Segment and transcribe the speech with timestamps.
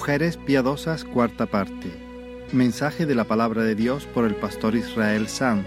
[0.00, 1.90] Mujeres Piadosas, cuarta parte.
[2.52, 5.66] Mensaje de la palabra de Dios por el pastor Israel Sanz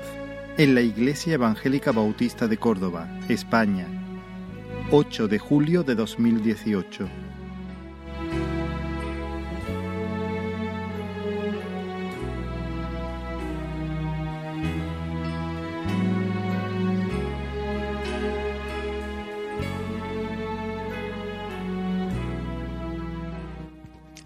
[0.57, 3.85] en la Iglesia Evangélica Bautista de Córdoba, España,
[4.89, 7.07] 8 de julio de 2018.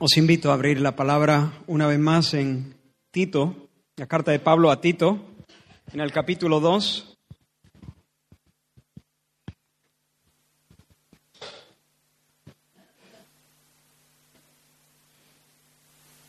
[0.10, 2.78] Os invito a abrir la palabra una vez más en
[3.12, 5.20] Tito, la carta de Pablo a Tito,
[5.92, 7.18] en el capítulo 2.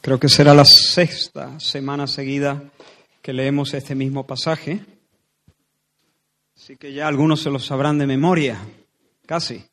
[0.01, 2.61] Creo que será la sexta semana seguida
[3.23, 4.81] que leemos este mismo pasaje.
[6.57, 8.59] Así que ya algunos se lo sabrán de memoria,
[9.25, 9.65] casi.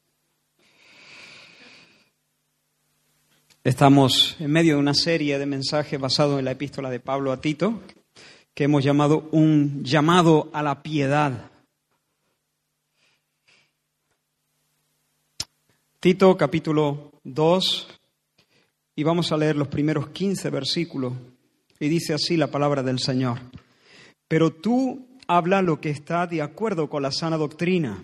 [3.66, 7.42] Estamos en medio de una serie de mensajes basados en la epístola de Pablo a
[7.42, 7.82] Tito,
[8.54, 11.50] que hemos llamado un llamado a la piedad.
[16.00, 17.88] Tito capítulo 2,
[18.98, 21.14] y vamos a leer los primeros 15 versículos,
[21.80, 23.40] y dice así la palabra del Señor.
[24.28, 28.04] Pero tú habla lo que está de acuerdo con la sana doctrina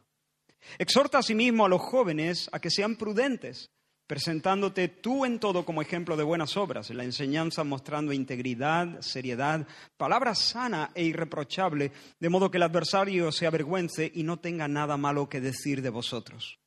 [0.77, 3.71] Exhorta asimismo a los jóvenes a que sean prudentes,
[4.07, 9.65] presentándote tú en todo como ejemplo de buenas obras, en la enseñanza mostrando integridad, seriedad,
[9.97, 14.97] palabra sana e irreprochable, de modo que el adversario se avergüence y no tenga nada
[14.97, 16.59] malo que decir de vosotros.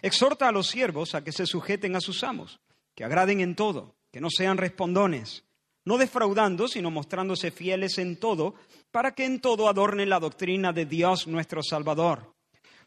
[0.00, 2.60] Exhorta a los siervos a que se sujeten a sus amos,
[2.94, 5.44] que agraden en todo, que no sean respondones,
[5.84, 8.54] no defraudando, sino mostrándose fieles en todo,
[8.92, 12.31] para que en todo adornen la doctrina de Dios nuestro Salvador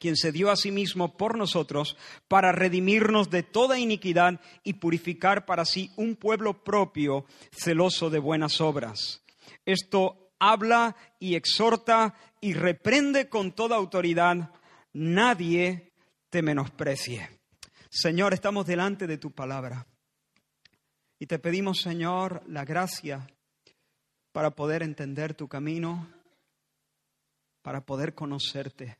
[0.00, 1.96] quien se dio a sí mismo por nosotros
[2.26, 8.62] para redimirnos de toda iniquidad y purificar para sí un pueblo propio celoso de buenas
[8.62, 9.22] obras.
[9.66, 14.50] Esto habla y exhorta y reprende con toda autoridad.
[14.94, 15.92] Nadie
[16.30, 17.38] te menosprecie.
[17.90, 19.86] Señor, estamos delante de tu palabra
[21.18, 23.26] y te pedimos, Señor, la gracia
[24.32, 26.08] para poder entender tu camino,
[27.60, 28.99] para poder conocerte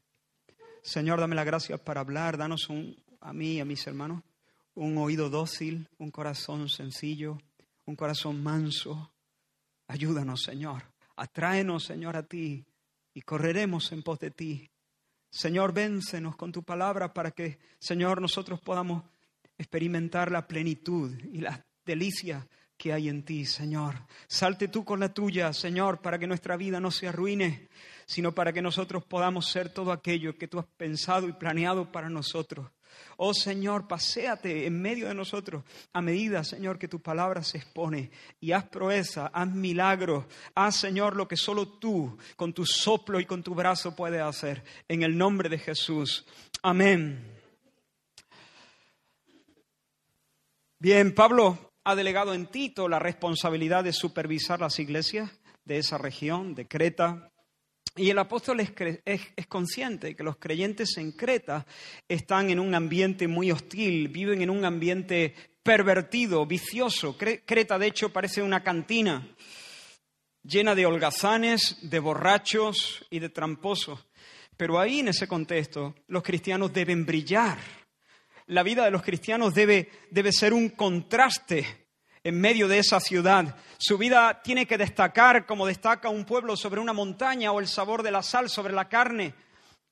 [0.82, 2.68] Señor, dame la gracia para hablar, danos
[3.20, 4.22] a mí y a mis hermanos
[4.74, 7.38] un oído dócil, un corazón sencillo,
[7.84, 9.12] un corazón manso.
[9.86, 10.84] Ayúdanos, Señor.
[11.16, 12.64] Atráenos, Señor, a ti
[13.12, 14.70] y correremos en pos de ti.
[15.30, 19.04] Señor, véncenos con tu palabra para que, Señor, nosotros podamos
[19.58, 24.06] experimentar la plenitud y la delicia que hay en ti, Señor.
[24.26, 27.68] Salte tú con la tuya, Señor, para que nuestra vida no se arruine,
[28.10, 32.10] sino para que nosotros podamos ser todo aquello que tú has pensado y planeado para
[32.10, 32.66] nosotros.
[33.18, 35.62] Oh Señor, paséate en medio de nosotros
[35.92, 38.10] a medida, Señor, que tu palabra se expone
[38.40, 40.24] y haz proeza, haz milagros,
[40.56, 44.64] haz, Señor, lo que solo tú, con tu soplo y con tu brazo, puedes hacer.
[44.88, 46.26] En el nombre de Jesús.
[46.62, 47.24] Amén.
[50.80, 55.30] Bien, Pablo ha delegado en Tito la responsabilidad de supervisar las iglesias
[55.64, 57.29] de esa región, de Creta.
[58.00, 61.66] Y el apóstol es, consciente que los creyentes en Creta
[62.08, 67.18] están en un ambiente muy hostil, viven en un ambiente pervertido, vicioso.
[67.18, 69.36] Creta, de hecho, parece una cantina
[70.42, 74.06] llena de holgazanes, de borrachos y de tramposos.
[74.56, 77.58] Pero ahí, en ese contexto, los cristianos deben brillar
[78.46, 81.89] la vida de los cristianos debe, debe ser un contraste
[82.22, 83.56] en medio de esa ciudad.
[83.78, 88.02] Su vida tiene que destacar como destaca un pueblo sobre una montaña o el sabor
[88.02, 89.34] de la sal sobre la carne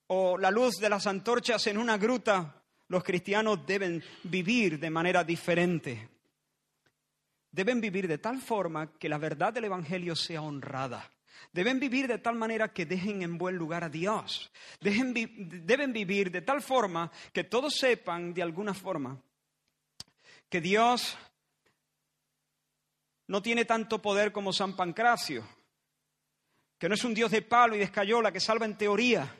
[0.07, 2.63] o la luz de las antorchas en una gruta.
[2.87, 6.09] Los cristianos deben vivir de manera diferente.
[7.51, 11.11] Deben vivir de tal forma que la verdad del Evangelio sea honrada.
[11.51, 14.51] Deben vivir de tal manera que dejen en buen lugar a Dios.
[14.81, 19.19] deben vivir de tal forma que todos sepan de alguna forma
[20.49, 21.17] que Dios
[23.29, 25.47] no tiene tanto poder como San Pancracio,
[26.79, 29.31] que no es un Dios de palo y de escayola que salva en teoría,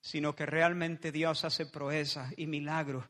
[0.00, 3.04] sino que realmente Dios hace proezas y milagros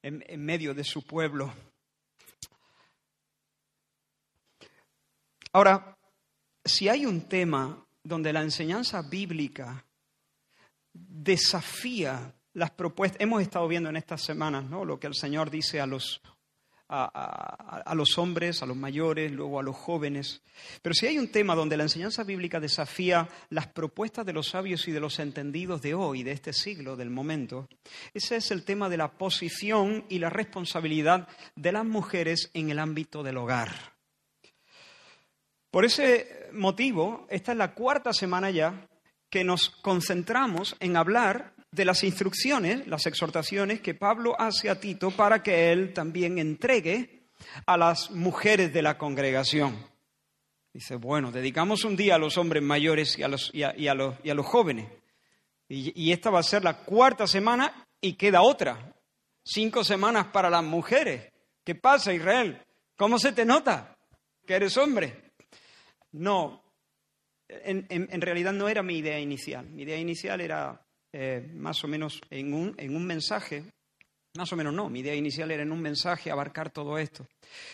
[0.00, 1.52] en, en medio de su pueblo.
[5.52, 5.98] Ahora,
[6.64, 9.84] si hay un tema donde la enseñanza bíblica
[10.94, 14.86] desafía las propuestas, hemos estado viendo en estas semanas ¿no?
[14.86, 16.22] lo que el Señor dice a los,
[16.88, 20.42] a, los hombres, a los mayores, luego a los jóvenes.
[20.82, 24.88] Pero si hay un tema donde la enseñanza bíblica desafía las propuestas de los sabios
[24.88, 27.68] y de los entendidos de hoy, de este siglo, del momento,
[28.14, 32.78] ese es el tema de la posición y la responsabilidad de las mujeres en el
[32.78, 33.98] ámbito del hogar.
[35.70, 38.88] Por ese motivo, esta es la cuarta semana ya
[39.28, 45.10] que nos concentramos en hablar de las instrucciones, las exhortaciones que Pablo hace a Tito
[45.10, 47.28] para que él también entregue
[47.66, 49.76] a las mujeres de la congregación.
[50.72, 54.14] Dice, bueno, dedicamos un día a los hombres mayores y a los, y a, los,
[54.22, 54.90] y a los jóvenes.
[55.68, 58.94] Y, esta va a ser la cuarta semana y queda otra.
[59.44, 61.30] Cinco semanas para las mujeres.
[61.62, 62.62] ¿Qué pasa, Israel?
[62.96, 63.94] ¿Cómo se te nota
[64.46, 65.32] que eres hombre?
[66.12, 66.62] No,
[67.48, 69.68] en, realidad no era mi idea inicial.
[69.68, 73.64] Mi idea inicial era eh, más o menos en un, en un mensaje,
[74.36, 77.26] más o menos no, mi idea inicial era en un mensaje abarcar todo esto.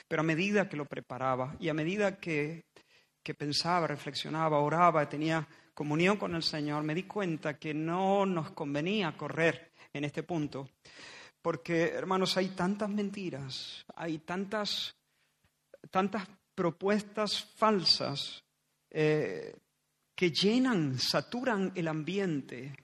[0.09, 2.65] Pero a medida que lo preparaba y a medida que,
[3.23, 8.53] que pensaba, reflexionaba, oraba, tenía comunión con el Señor, me di cuenta que no nos
[8.53, 10.69] convenía correr en este punto.
[11.43, 14.95] Porque, hermanos, hay tantas mentiras, hay tantas,
[15.91, 18.43] tantas propuestas falsas
[18.91, 19.55] eh,
[20.15, 22.75] que llenan, saturan el ambiente,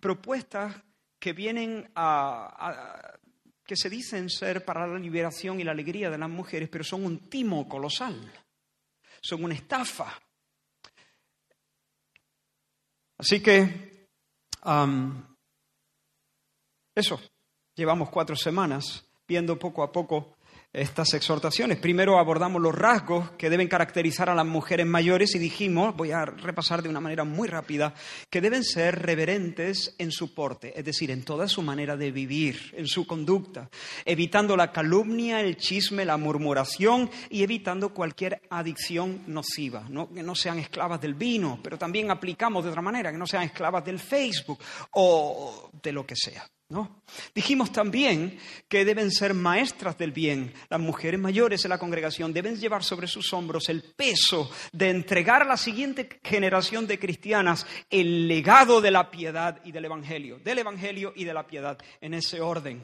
[0.00, 0.74] propuestas
[1.18, 3.18] que vienen a,
[3.64, 7.04] que se dicen ser para la liberación y la alegría de las mujeres, pero son
[7.04, 8.32] un timo colosal,
[9.22, 10.20] son una estafa.
[13.16, 14.08] Así que,
[16.94, 17.20] eso,
[17.74, 20.36] llevamos cuatro semanas viendo poco a poco
[20.74, 21.78] estas exhortaciones.
[21.78, 26.24] Primero abordamos los rasgos que deben caracterizar a las mujeres mayores y dijimos, voy a
[26.24, 27.94] repasar de una manera muy rápida,
[28.28, 32.74] que deben ser reverentes en su porte, es decir, en toda su manera de vivir,
[32.76, 33.70] en su conducta,
[34.04, 39.86] evitando la calumnia, el chisme, la murmuración y evitando cualquier adicción nociva.
[39.88, 43.26] No, que no sean esclavas del vino, pero también aplicamos de otra manera, que no
[43.26, 44.58] sean esclavas del Facebook
[44.90, 46.44] o de lo que sea.
[46.70, 47.02] ¿No?
[47.34, 48.38] Dijimos también
[48.68, 50.52] que deben ser maestras del bien.
[50.70, 55.42] Las mujeres mayores en la congregación deben llevar sobre sus hombros el peso de entregar
[55.42, 60.58] a la siguiente generación de cristianas el legado de la piedad y del Evangelio, del
[60.58, 62.82] Evangelio y de la piedad, en ese orden.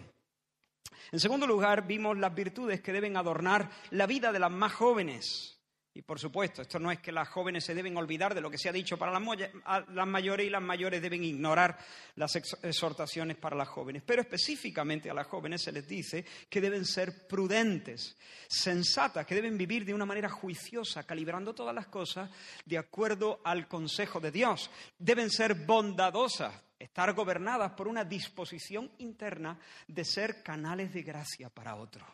[1.13, 5.60] En segundo lugar, vimos las virtudes que deben adornar la vida de las más jóvenes.
[5.93, 8.59] Y por supuesto, esto no es que las jóvenes se deben olvidar de lo que
[8.59, 11.77] se ha dicho para las mayores y las mayores deben ignorar
[12.15, 14.05] las exhortaciones para las jóvenes.
[14.07, 18.17] Pero específicamente a las jóvenes se les dice que deben ser prudentes,
[18.49, 22.31] sensatas, que deben vivir de una manera juiciosa, calibrando todas las cosas
[22.65, 24.71] de acuerdo al consejo de Dios.
[24.97, 31.75] Deben ser bondadosas, estar gobernadas por una disposición interna de ser canales de gracia para
[31.75, 32.07] otros.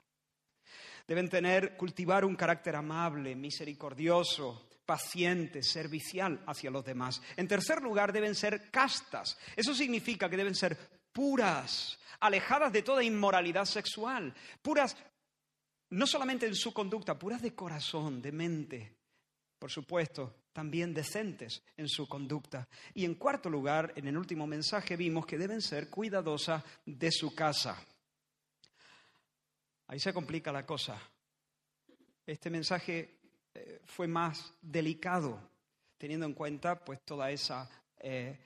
[1.07, 7.21] Deben tener, cultivar un carácter amable, misericordioso, paciente, servicial hacia los demás.
[7.37, 9.39] En tercer lugar, deben ser castas.
[9.55, 10.77] Eso significa que deben ser
[11.13, 14.97] puras, alejadas de toda inmoralidad sexual, puras
[15.91, 18.97] no solamente en su conducta, puras de corazón, de mente,
[19.59, 22.69] por supuesto, también decentes en su conducta.
[22.95, 27.35] Y en cuarto lugar, en el último mensaje vimos que deben ser cuidadosas de su
[27.35, 27.79] casa.
[29.89, 31.01] Ahí se complica la cosa.
[32.27, 33.19] Este mensaje
[33.55, 35.39] eh, fue más delicado,
[35.97, 38.39] teniendo en cuenta pues toda esa eh,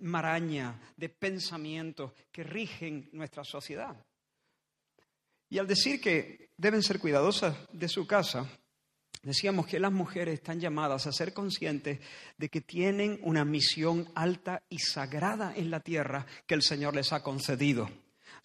[0.00, 3.96] maraña de pensamientos que rigen nuestra sociedad.
[5.50, 8.46] Y al decir que deben ser cuidadosas de su casa,
[9.22, 12.00] decíamos que las mujeres están llamadas a ser conscientes
[12.36, 17.12] de que tienen una misión alta y sagrada en la tierra que el Señor les
[17.12, 17.90] ha concedido.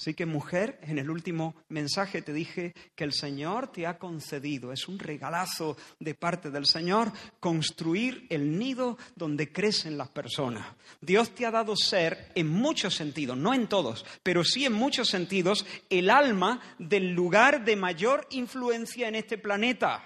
[0.03, 4.73] Así que mujer, en el último mensaje te dije que el Señor te ha concedido,
[4.73, 10.67] es un regalazo de parte del Señor, construir el nido donde crecen las personas.
[10.99, 15.07] Dios te ha dado ser en muchos sentidos, no en todos, pero sí en muchos
[15.07, 20.03] sentidos, el alma del lugar de mayor influencia en este planeta,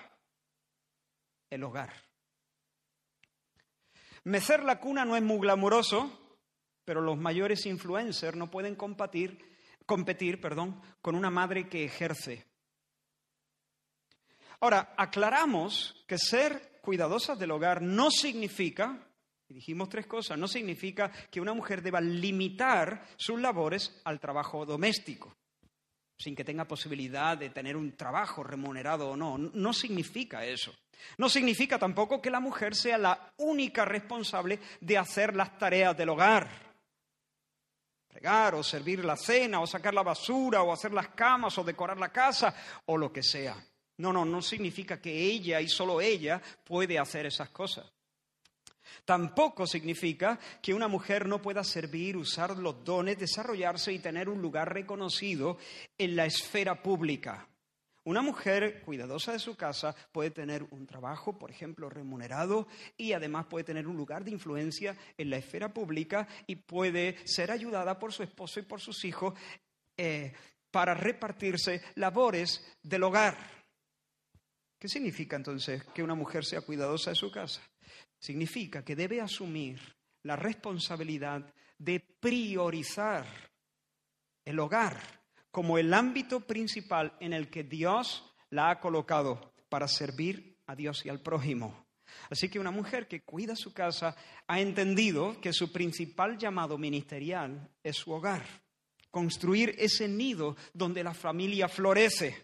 [1.49, 1.91] el hogar.
[4.25, 6.37] Mecer la cuna no es muy glamuroso,
[6.85, 9.56] pero los mayores influencers no pueden competir,
[9.88, 12.46] competir perdón, con una madre que ejerce.
[14.60, 19.08] Ahora, aclaramos que ser cuidadosas del hogar no significa,
[19.48, 24.65] y dijimos tres cosas, no significa que una mujer deba limitar sus labores al trabajo
[24.65, 25.36] doméstico
[26.17, 29.38] sin que tenga posibilidad de tener un trabajo remunerado o no.
[29.38, 30.74] No significa eso.
[31.17, 36.10] No significa tampoco que la mujer sea la única responsable de hacer las tareas del
[36.10, 36.66] hogar.
[38.25, 42.09] O servir la cena o sacar la basura o hacer las camas o decorar la
[42.09, 42.53] casa
[42.86, 43.55] o lo que sea.
[43.97, 47.86] No, no, no significa que ella y solo ella puede hacer esas cosas.
[49.05, 54.41] Tampoco significa que una mujer no pueda servir, usar los dones, desarrollarse y tener un
[54.41, 55.57] lugar reconocido
[55.97, 57.47] en la esfera pública.
[58.07, 63.47] Una mujer cuidadosa de su casa puede tener un trabajo, por ejemplo, remunerado y además
[63.47, 68.13] puede tener un lugar de influencia en la esfera pública y puede ser ayudada por
[68.13, 69.33] su esposo y por sus hijos
[69.97, 70.31] eh,
[70.71, 73.37] para repartirse labores del hogar.
[74.79, 77.61] ¿Qué significa entonces que una mujer sea cuidadosa de su casa?
[78.19, 79.81] significa que debe asumir
[80.23, 83.25] la responsabilidad de priorizar
[84.45, 85.16] el hogar
[85.57, 91.03] como el ámbito principal en el que Dios la ha colocado para servir a Dios
[91.03, 91.87] y al prójimo.
[92.29, 97.71] Así que una mujer que cuida su casa ha entendido que su principal llamado ministerial
[97.81, 98.45] es su hogar,
[99.09, 102.37] construir ese nido donde la familia florece.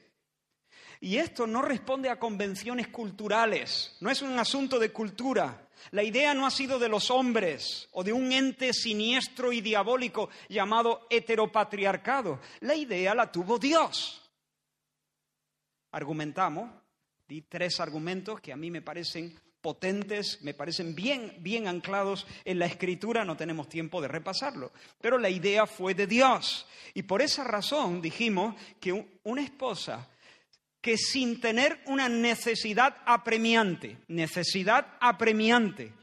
[0.99, 5.62] Y esto no responde a convenciones culturales, no es un asunto de cultura.
[5.91, 10.29] La idea no ha sido de los hombres o de un ente siniestro y diabólico
[10.49, 12.39] llamado heteropatriarcado.
[12.61, 14.21] La idea la tuvo Dios.
[15.91, 16.71] Argumentamos,
[17.27, 22.59] di tres argumentos que a mí me parecen potentes, me parecen bien, bien anclados en
[22.59, 24.73] la escritura, no tenemos tiempo de repasarlo.
[24.99, 26.67] Pero la idea fue de Dios.
[26.93, 30.09] Y por esa razón dijimos que una esposa
[30.83, 35.93] que sin tener una necesidad apremiante, necesidad apremiante,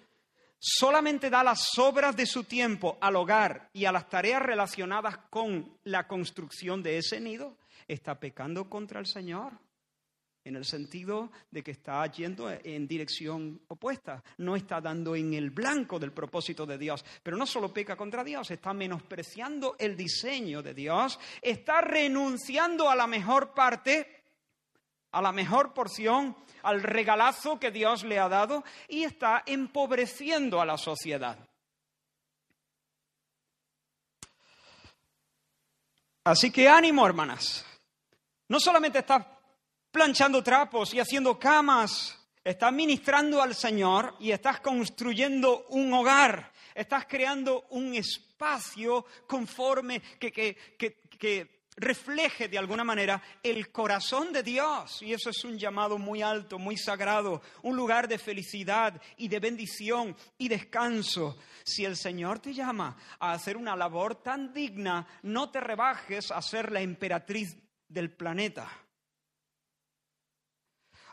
[0.59, 5.79] solamente da las obras de su tiempo al hogar y a las tareas relacionadas con
[5.85, 9.53] la construcción de ese nido, está pecando contra el Señor.
[10.43, 15.51] En el sentido de que está yendo en dirección opuesta, no está dando en el
[15.51, 17.05] blanco del propósito de Dios.
[17.23, 22.97] Pero no solo peca contra Dios, está menospreciando el diseño de Dios, está renunciando a
[22.97, 24.20] la mejor parte
[25.13, 30.67] a la mejor porción, al regalazo que Dios le ha dado y está empobreciendo a
[30.67, 31.39] la sociedad.
[36.25, 37.65] Así que ánimo, hermanas.
[38.49, 39.25] No solamente estás
[39.91, 47.07] planchando trapos y haciendo camas, estás ministrando al Señor y estás construyendo un hogar, estás
[47.07, 55.03] creando un espacio conforme que, que, que refleje de alguna manera el corazón de Dios.
[55.03, 59.41] Y eso es un llamado muy alto, muy sagrado, un lugar de felicidad y de
[59.41, 61.39] bendición y descanso.
[61.65, 66.43] Si el Señor te llama a hacer una labor tan digna, no te rebajes a
[66.43, 67.57] ser la emperatriz
[67.89, 68.69] del planeta.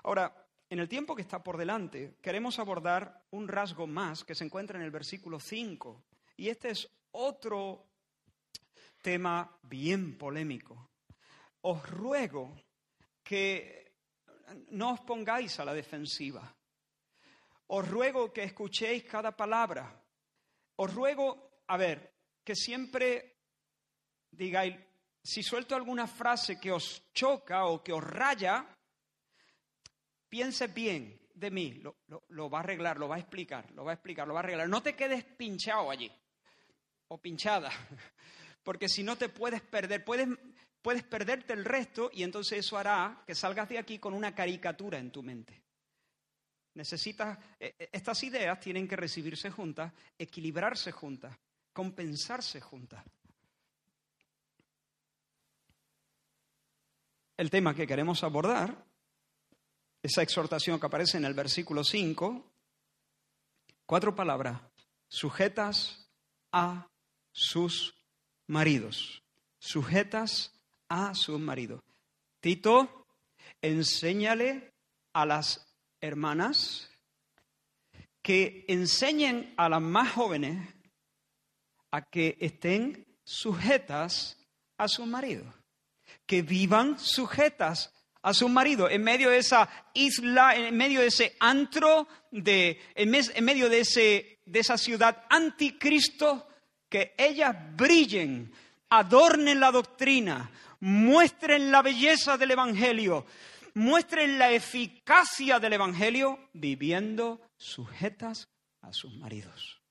[0.03, 4.43] Ahora, en el tiempo que está por delante, queremos abordar un rasgo más que se
[4.43, 6.03] encuentra en el versículo 5.
[6.35, 7.87] Y este es otro
[9.01, 10.91] tema bien polémico.
[11.61, 12.55] Os ruego
[13.23, 13.93] que
[14.71, 16.43] no os pongáis a la defensiva.
[17.67, 19.91] Os ruego que escuchéis cada palabra.
[20.77, 22.13] Os ruego, a ver,
[22.43, 23.37] que siempre
[24.31, 24.75] digáis,
[25.23, 28.63] si suelto alguna frase que os choca o que os raya,
[30.29, 33.91] piense bien de mí, lo, lo, va a arreglar, lo va a explicar, lo va
[33.91, 34.69] a explicar, lo va a arreglar.
[34.69, 36.11] No te quedes pinchado allí
[37.09, 37.69] o pinchada
[38.67, 40.27] porque si no te puedes perder, puedes,
[40.81, 44.97] puedes perderte el resto y entonces eso hará que salgas de aquí con una caricatura
[44.97, 45.63] en tu mente.
[46.73, 51.33] Necesitas, eh, eh, estas ideas tienen que recibirse juntas, equilibrarse juntas,
[51.71, 53.05] compensarse juntas.
[57.37, 58.83] El tema que queremos abordar,
[60.03, 62.51] esa exhortación que aparece en el versículo 5,
[63.85, 64.59] cuatro palabras,
[65.07, 66.05] sujetas
[66.51, 66.89] a
[67.31, 67.96] sus
[68.47, 69.21] maridos,
[69.59, 70.53] sujetas
[70.89, 71.83] a su marido.
[72.39, 73.05] Tito,
[73.61, 74.73] enséñale
[75.13, 75.65] a las
[76.01, 76.89] hermanas
[78.21, 80.57] que enseñen a las más jóvenes
[81.91, 84.37] a que estén sujetas
[84.77, 85.53] a su marido,
[86.25, 91.35] que vivan sujetas a su marido en medio de esa isla, en medio de ese
[91.39, 96.47] antro, de, en medio de ese de esa ciudad anticristo,
[96.89, 98.51] que ellas brillen,
[98.89, 103.25] adornen la doctrina, muestren la belleza del Evangelio,
[103.73, 108.49] muestren la eficacia del Evangelio viviendo sujetas
[108.81, 109.81] a sus maridos.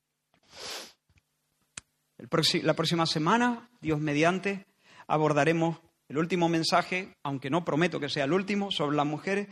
[2.63, 4.67] la próxima semana, Dios mediante,
[5.07, 9.49] abordaremos el último mensaje, aunque no prometo que sea el último, sobre las mujeres,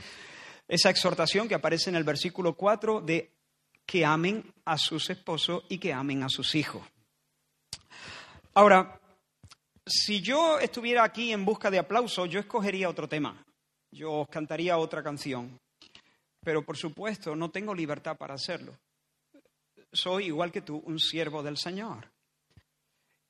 [0.69, 3.33] esa exhortación que aparece en el versículo 4 de
[3.85, 6.83] que amen a sus esposos y que amen a sus hijos.
[8.55, 9.01] Ahora,
[9.87, 13.45] si yo estuviera aquí en busca de aplausos, yo escogería otro tema
[13.95, 15.59] yo os cantaría otra canción.
[16.43, 18.77] Pero por supuesto no tengo libertad para hacerlo.
[19.93, 22.11] Soy igual que tú, un siervo del Señor.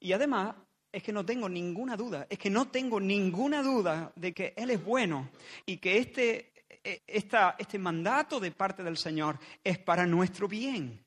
[0.00, 0.56] Y además
[0.90, 4.70] es que no tengo ninguna duda, es que no tengo ninguna duda de que Él
[4.70, 5.30] es bueno
[5.66, 6.52] y que este,
[6.82, 11.03] e, este mandato de parte del Señor es para nuestro bien.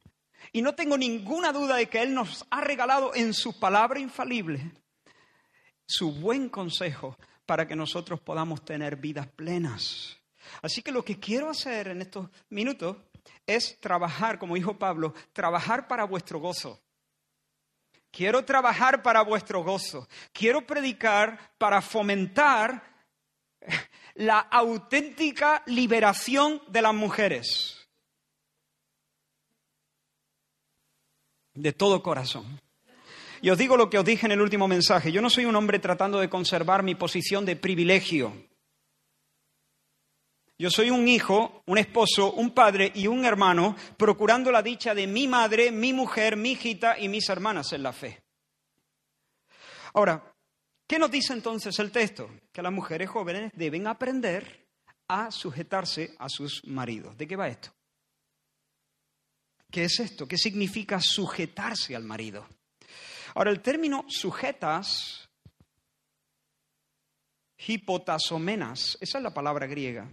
[0.51, 4.72] Y no tengo ninguna duda de que Él nos ha regalado en su palabra infalible
[5.88, 10.18] su buen consejo para que nosotros podamos tener vidas plenas.
[10.62, 12.98] Así que lo que quiero hacer en estos minutos
[13.46, 16.80] es trabajar, como dijo Pablo, trabajar para vuestro gozo.
[18.12, 20.08] Quiero trabajar para vuestro gozo.
[20.34, 22.84] Quiero predicar para fomentar
[24.16, 27.76] la auténtica liberación de las mujeres.
[31.57, 32.61] De todo corazón.
[33.41, 35.11] Y os digo lo que os dije en el último mensaje.
[35.11, 38.31] Yo no soy un hombre tratando de conservar mi posición de privilegio.
[40.59, 45.07] Yo soy un hijo, un esposo, un padre y un hermano procurando la dicha de
[45.07, 48.22] mi madre, mi mujer, mi hijita y mis hermanas en la fe.
[49.93, 50.33] Ahora,
[50.87, 52.29] ¿qué nos dice entonces el texto?
[52.51, 54.67] Que las mujeres jóvenes deben aprender
[55.07, 57.17] a sujetarse a sus maridos.
[57.17, 57.76] ¿De qué va esto?
[59.72, 60.27] ¿Qué es esto?
[60.27, 62.48] ¿Qué significa sujetarse al marido?
[63.36, 65.30] Ahora, el término sujetas,
[67.68, 70.10] hipotasomenas, esa es la palabra griega.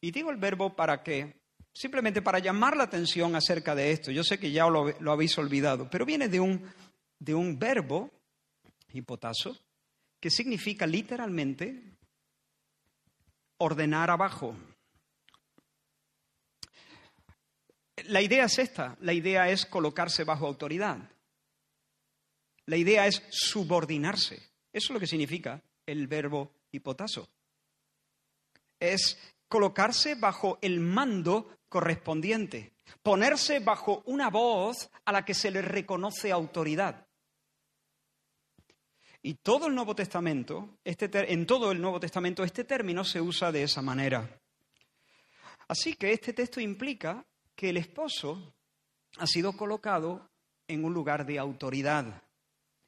[0.00, 1.34] Y digo el verbo para qué,
[1.74, 4.10] simplemente para llamar la atención acerca de esto.
[4.10, 6.64] Yo sé que ya lo, habéis olvidado, pero viene de un,
[7.18, 8.10] de un verbo,
[8.92, 9.56] hipotaso,
[10.20, 11.82] que significa literalmente
[13.58, 14.54] ordenar abajo.
[18.06, 20.98] La idea es esta, la idea es colocarse bajo autoridad.
[22.66, 24.36] La idea es subordinarse.
[24.72, 27.28] Eso es lo que significa el verbo hipotaso.
[28.78, 35.62] Es colocarse bajo el mando correspondiente, ponerse bajo una voz a la que se le
[35.62, 37.06] reconoce autoridad.
[39.22, 43.50] Y todo el Nuevo Testamento, este en todo el Nuevo Testamento, este término se usa
[43.50, 44.40] de esa manera.
[45.66, 47.26] Así que este texto implica
[47.58, 48.54] que el esposo
[49.16, 50.30] ha sido colocado
[50.68, 52.22] en un lugar de autoridad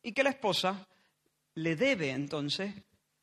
[0.00, 0.86] y que la esposa
[1.56, 2.72] le debe entonces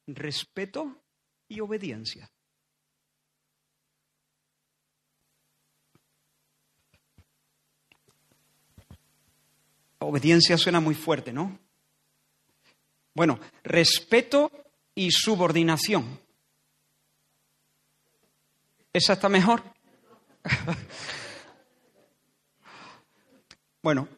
[0.08, 1.02] respeto
[1.48, 2.30] y obediencia.
[10.00, 11.58] Obediencia suena muy fuerte, ¿no?
[13.14, 14.52] Bueno, respeto
[14.94, 16.20] y subordinación.
[18.92, 19.64] ¿Esa está mejor?
[23.88, 24.10] Bueno,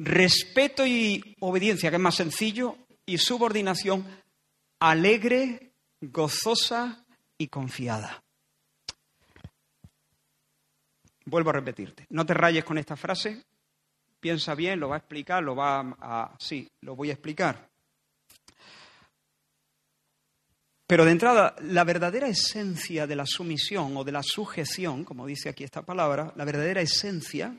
[0.00, 4.04] respeto y obediencia, que es más sencillo, y subordinación
[4.80, 7.06] alegre, gozosa
[7.38, 8.20] y confiada.
[11.24, 13.44] Vuelvo a repetirte, no te rayes con esta frase,
[14.18, 16.34] piensa bien, lo va a explicar, lo va a...
[16.40, 17.70] Sí, lo voy a explicar.
[20.84, 25.48] Pero de entrada, la verdadera esencia de la sumisión o de la sujeción, como dice
[25.48, 27.56] aquí esta palabra, la verdadera esencia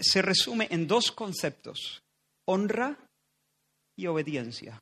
[0.00, 2.02] se resume en dos conceptos,
[2.44, 2.98] honra
[3.96, 4.80] y obediencia.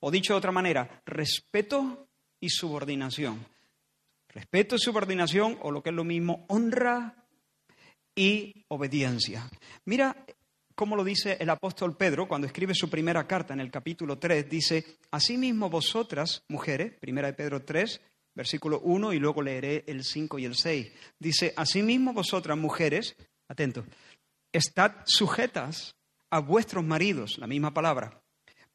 [0.00, 2.06] O dicho de otra manera, respeto
[2.40, 3.44] y subordinación.
[4.28, 7.24] Respeto y subordinación, o lo que es lo mismo, honra
[8.14, 9.48] y obediencia.
[9.86, 10.24] Mira
[10.74, 14.48] cómo lo dice el apóstol Pedro cuando escribe su primera carta en el capítulo 3.
[14.48, 18.00] Dice, Asimismo vosotras, mujeres, primera de Pedro 3,
[18.34, 20.92] versículo 1 y luego leeré el 5 y el 6.
[21.18, 23.16] Dice, Asimismo vosotras, mujeres,
[23.48, 23.84] Atento.
[24.52, 25.94] Estad sujetas
[26.30, 28.20] a vuestros maridos, la misma palabra,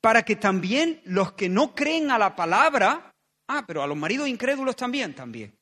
[0.02, 3.14] para que también los que no creen a la palabra,
[3.48, 5.58] ah, pero a los maridos incrédulos también, también,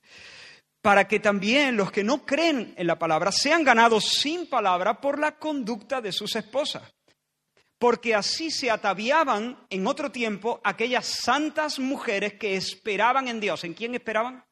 [0.82, 5.20] para que también los que no creen en la palabra sean ganados sin palabra por
[5.20, 6.84] la conducta de sus esposas.
[7.78, 13.64] Porque así se ataviaban en otro tiempo aquellas santas mujeres que esperaban en Dios.
[13.64, 14.46] ¿En quién esperaban?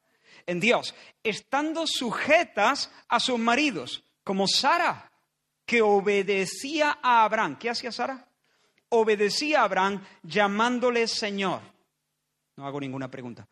[0.50, 5.12] en Dios, estando sujetas a sus maridos, como Sara,
[5.66, 7.58] que obedecía a Abraham.
[7.58, 8.28] ¿Qué hacía Sara?
[8.90, 11.64] Obedecía a Abraham llamándole Señor.
[12.56, 13.48] No hago ninguna pregunta.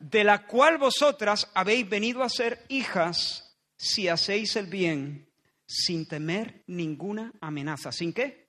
[0.00, 5.30] De la cual vosotras habéis venido a ser hijas si hacéis el bien
[5.64, 7.92] sin temer ninguna amenaza.
[7.92, 8.48] ¿Sin qué?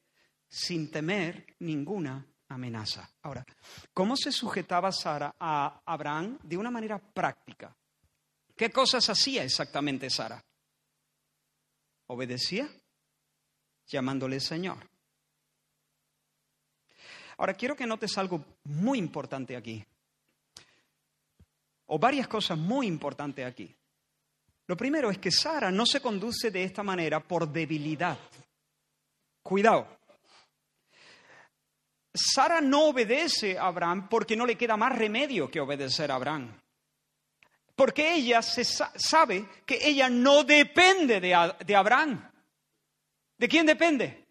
[0.49, 3.07] Sin temer ninguna amenaza.
[3.21, 3.45] Ahora,
[3.93, 7.77] ¿cómo se sujetaba Sara a Abraham de una manera práctica?
[8.55, 10.43] ¿Qué cosas hacía exactamente Sara?
[12.07, 12.67] Obedecía
[13.87, 14.77] llamándole Señor.
[17.37, 19.85] Ahora, quiero que notes algo muy importante aquí,
[21.85, 23.73] o varias cosas muy importantes aquí.
[24.65, 28.17] Lo primero es que Sara no se conduce de esta manera por debilidad.
[29.41, 29.87] Cuidado.
[32.13, 36.51] Sara no obedece a Abraham porque no le queda más remedio que obedecer a Abraham.
[37.77, 42.27] Porque ella se sabe que ella no depende de, Abraham.
[43.37, 44.25] ¿De quién depende?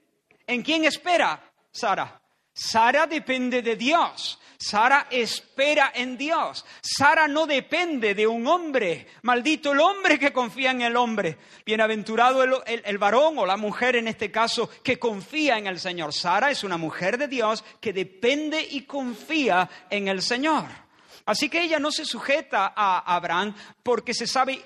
[0.49, 2.21] ¿En quién espera Sara?
[2.53, 4.41] Sara depende de Dios.
[4.59, 6.65] Sara espera en Dios.
[6.81, 9.07] Sara no depende de un hombre.
[9.23, 11.39] Maldito el hombre que confía en el hombre.
[11.65, 16.13] Bienaventurado el, varón o la mujer en este caso que confía en el Señor.
[16.13, 20.86] Sara es una mujer de Dios que depende y confía en el Señor.
[21.27, 24.65] Así que ella no se sujeta a Abraham porque se sabe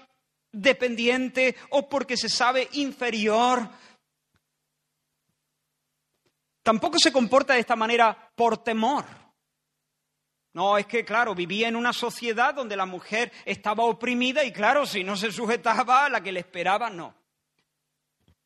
[0.53, 3.69] dependiente o porque se sabe inferior
[6.63, 9.05] Tampoco se comporta de esta manera por temor.
[10.53, 14.85] No, es que, claro, vivía en una sociedad donde la mujer estaba oprimida y, claro,
[14.85, 17.15] si no se sujetaba a la que le esperaba, no.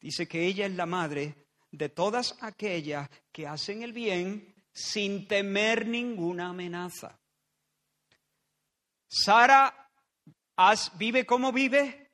[0.00, 1.34] Dice que ella es la madre
[1.70, 7.18] de todas aquellas que hacen el bien sin temer ninguna amenaza.
[9.16, 9.72] Sara
[10.98, 12.10] vive como vive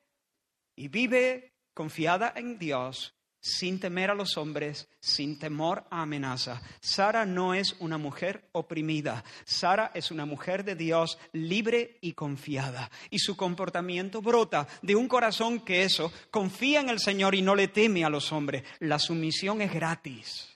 [0.75, 6.61] y vive confiada en Dios sin temer a los hombres, sin temor a amenaza.
[6.79, 9.23] Sara no es una mujer oprimida.
[9.45, 12.91] Sara es una mujer de Dios libre y confiada.
[13.09, 17.55] Y su comportamiento brota de un corazón que eso confía en el Señor y no
[17.55, 18.63] le teme a los hombres.
[18.77, 20.55] La sumisión es gratis.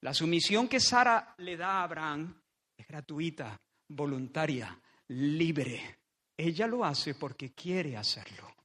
[0.00, 2.40] La sumisión que Sara le da a Abraham
[2.74, 5.98] es gratuita, voluntaria, libre.
[6.36, 8.56] Ella lo hace porque quiere hacerlo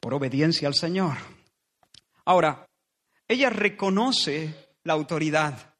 [0.00, 1.16] por obediencia al Señor.
[2.24, 2.68] Ahora,
[3.26, 5.74] ella reconoce la autoridad,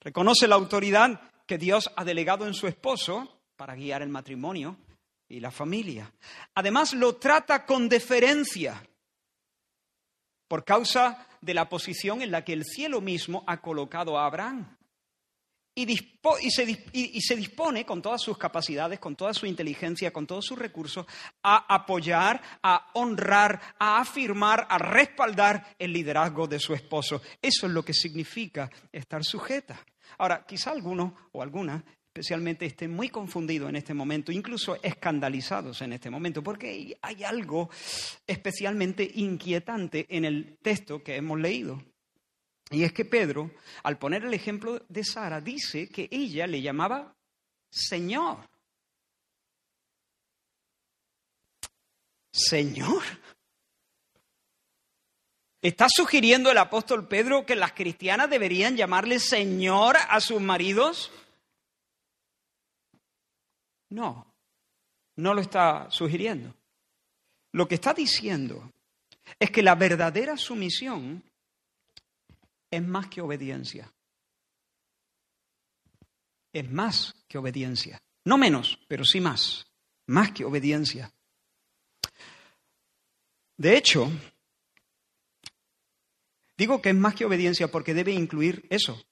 [0.00, 4.76] reconoce la autoridad que Dios ha delegado en su esposo para guiar el matrimonio
[5.28, 6.12] y la familia.
[6.54, 8.82] Además, lo trata con deferencia
[10.48, 14.76] por causa de la posición en la que el cielo mismo ha colocado a Abraham
[15.76, 21.04] y, se, dispone con todas sus capacidades, con toda su inteligencia, con todos sus recursos,
[21.42, 27.20] a apoyar, a honrar, a afirmar, a respaldar el liderazgo de su esposo.
[27.42, 29.84] Eso es lo que significa estar sujeta.
[30.18, 35.94] Ahora, quizá alguno o alguna especialmente estén muy confundidos en este momento, incluso escandalizados en
[35.94, 37.68] este momento, porque hay algo
[38.24, 41.82] especialmente inquietante en el texto que hemos leído.
[42.70, 43.50] Y es que Pedro,
[43.82, 47.14] al poner el ejemplo de Sara, dice que ella le llamaba
[47.70, 48.48] Señor.
[52.32, 53.02] Señor.
[55.60, 61.10] ¿Está sugiriendo el apóstol Pedro que las cristianas deberían llamarle Señor a sus maridos?
[63.88, 64.26] No,
[65.16, 66.54] no lo está sugiriendo.
[67.52, 68.72] Lo que está diciendo
[69.38, 71.22] es que la verdadera sumisión
[72.76, 73.92] es más que obediencia.
[76.52, 78.00] Es más que obediencia.
[78.24, 79.66] No menos, pero sí más.
[80.06, 81.12] Más que obediencia.
[83.56, 84.10] De hecho,
[86.56, 89.04] digo que es más que obediencia porque debe incluir eso.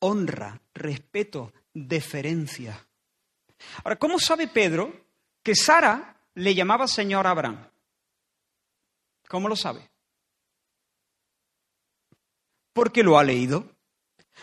[0.00, 2.86] Honra, respeto, deferencia.
[3.84, 5.06] Ahora, ¿cómo sabe Pedro
[5.42, 7.68] que Sara le llamaba Señor Abraham?
[9.28, 9.89] ¿Cómo lo sabe?
[12.80, 13.76] Porque lo ha leído.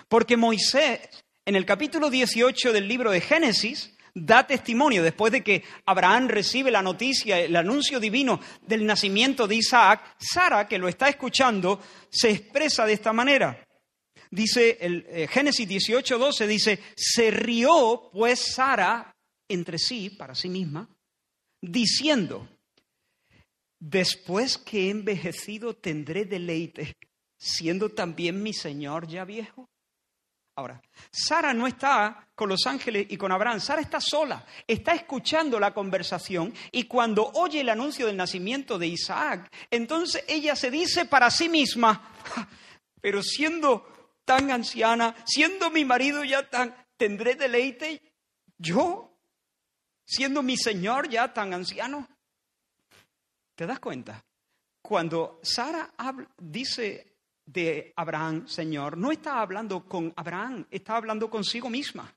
[0.08, 1.00] Porque Moisés,
[1.44, 6.70] en el capítulo 18 del libro de Génesis, da testimonio después de que Abraham recibe
[6.70, 12.30] la noticia, el anuncio divino del nacimiento de Isaac, Sara, que lo está escuchando, se
[12.30, 13.68] expresa de esta manera.
[14.30, 19.16] Dice el eh, Génesis 18, 12, dice, se rió pues Sara
[19.50, 20.88] entre sí, para sí misma,
[21.60, 22.48] diciendo,
[23.80, 26.96] después que he envejecido tendré deleite
[27.38, 29.70] siendo también mi Señor ya viejo?
[30.58, 35.60] Ahora, Sara no está con los ángeles y con Abraham, Sara está sola, está escuchando
[35.60, 41.06] la conversación y cuando oye el anuncio del nacimiento de Isaac, entonces ella se dice
[41.06, 42.12] para sí misma,
[43.02, 48.02] pero siendo tan anciana, siendo mi marido ya tan, ¿tendré deleite
[48.58, 49.14] yo?
[50.06, 52.08] Siendo mi Señor ya tan anciano.
[53.54, 54.26] ¿Te das cuenta?
[54.82, 55.94] Cuando Sara
[56.38, 57.17] dice
[57.48, 62.14] de Abraham, Señor, no está hablando con Abraham, está hablando consigo misma.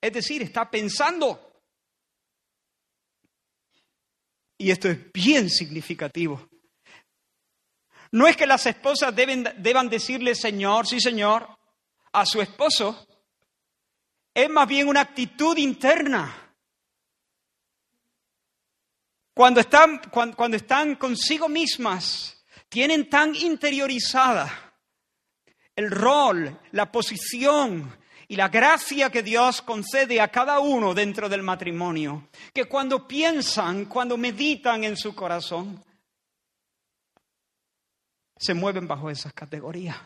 [0.00, 1.62] Es decir, está pensando.
[4.56, 6.48] Y esto es bien significativo.
[8.12, 11.48] No es que las esposas deben, deban decirle Señor, sí Señor,
[12.12, 13.04] a su esposo.
[14.32, 16.54] Es más bien una actitud interna.
[19.34, 22.35] Cuando están, cuando están consigo mismas,
[22.68, 24.66] tienen tan interiorizada
[25.74, 27.96] el rol, la posición
[28.28, 33.84] y la gracia que Dios concede a cada uno dentro del matrimonio, que cuando piensan,
[33.84, 35.84] cuando meditan en su corazón,
[38.38, 39.96] se mueven bajo esas categorías.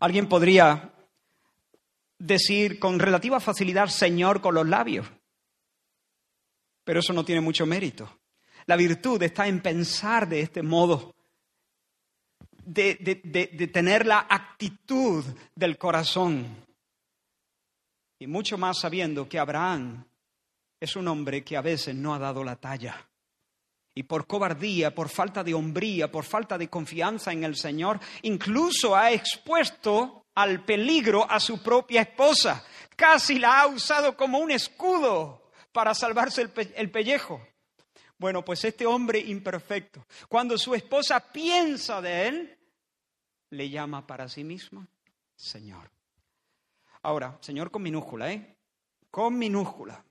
[0.00, 0.92] Alguien podría
[2.18, 5.06] decir con relativa facilidad Señor con los labios,
[6.84, 8.20] pero eso no tiene mucho mérito.
[8.66, 11.14] La virtud está en pensar de este modo,
[12.64, 15.24] de, tener la actitud
[15.54, 16.64] del corazón.
[18.18, 20.04] Y mucho más sabiendo que Abraham
[20.80, 23.06] es un hombre que a veces no ha dado la talla.
[23.94, 28.96] Y por cobardía, por falta de hombría, por falta de confianza en el Señor, incluso
[28.96, 32.64] ha expuesto al peligro a su propia esposa.
[32.96, 37.40] Casi la ha usado como un escudo para salvarse el pellejo.
[38.24, 42.58] Bueno, pues este hombre imperfecto, cuando su esposa piensa de él,
[43.50, 44.88] le llama para sí misma
[45.36, 45.90] Señor.
[47.02, 48.56] Ahora, Señor con minúscula, ¿eh?
[49.10, 50.02] Con minúscula.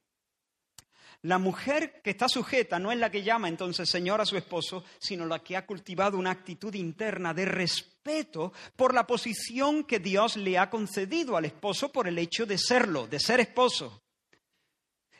[1.23, 4.83] La mujer que está sujeta no es la que llama entonces Señor a su esposo,
[4.99, 10.37] sino la que ha cultivado una actitud interna de respeto por la posición que Dios
[10.37, 14.02] le ha concedido al esposo por el hecho de serlo, de ser esposo.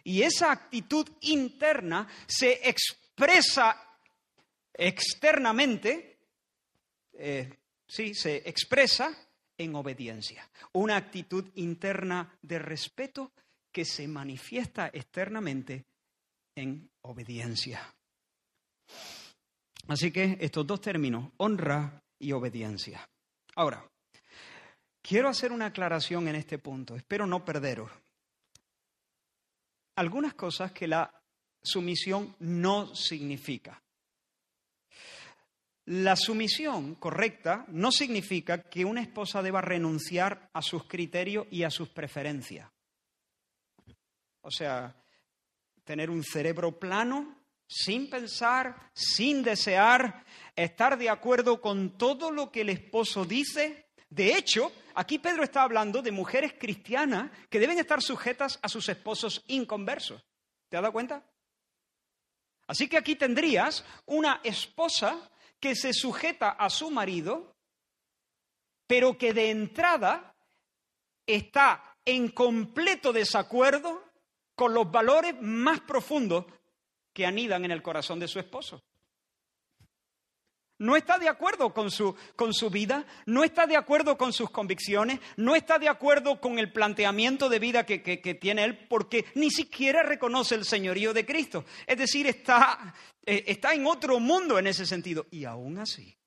[0.04, 3.98] Y esa actitud interna se expresa
[4.74, 6.18] externamente,
[7.14, 9.16] eh, sí, se expresa
[9.58, 10.50] en obediencia.
[10.74, 13.32] Una actitud interna de respeto
[13.72, 15.86] que se manifiesta externamente
[16.56, 17.82] en obediencia.
[19.88, 23.08] Así que estos dos términos, honra y obediencia.
[23.56, 23.90] Ahora,
[25.02, 27.92] quiero hacer una aclaración en este punto, espero no perderos
[29.96, 31.14] algunas cosas que la
[31.62, 33.82] sumisión no significa.
[35.86, 41.70] La sumisión correcta no significa que una esposa deba renunciar a sus criterios y a
[41.70, 42.72] sus preferencias.
[44.42, 44.96] O sea,
[45.84, 50.24] tener un cerebro plano, sin pensar, sin desear,
[50.56, 53.83] estar de acuerdo con todo lo que el esposo dice.
[54.14, 58.88] De hecho, Aquí Pedro está hablando de mujeres cristianas que deben estar sujetas a sus
[58.90, 60.24] esposos inconversos.
[60.70, 61.24] ¿Te has dado cuenta?
[62.68, 67.56] Así que aquí tendrías una esposa que se sujeta a su marido,
[68.86, 70.36] pero que de entrada
[71.26, 74.04] está en completo desacuerdo
[74.56, 76.46] con los valores más profundos
[77.14, 78.84] que anidan en el corazón de su esposo
[80.84, 84.50] no está de acuerdo con su, con su, vida, no está de acuerdo con sus
[84.50, 88.00] convicciones, no está de acuerdo con el planteamiento de vida que,
[88.40, 91.64] tiene él, porque ni siquiera reconoce el señorío de Cristo.
[91.88, 92.94] Es decir, está,
[93.26, 95.26] eh, está en otro mundo en ese sentido.
[95.32, 96.18] Y aún así,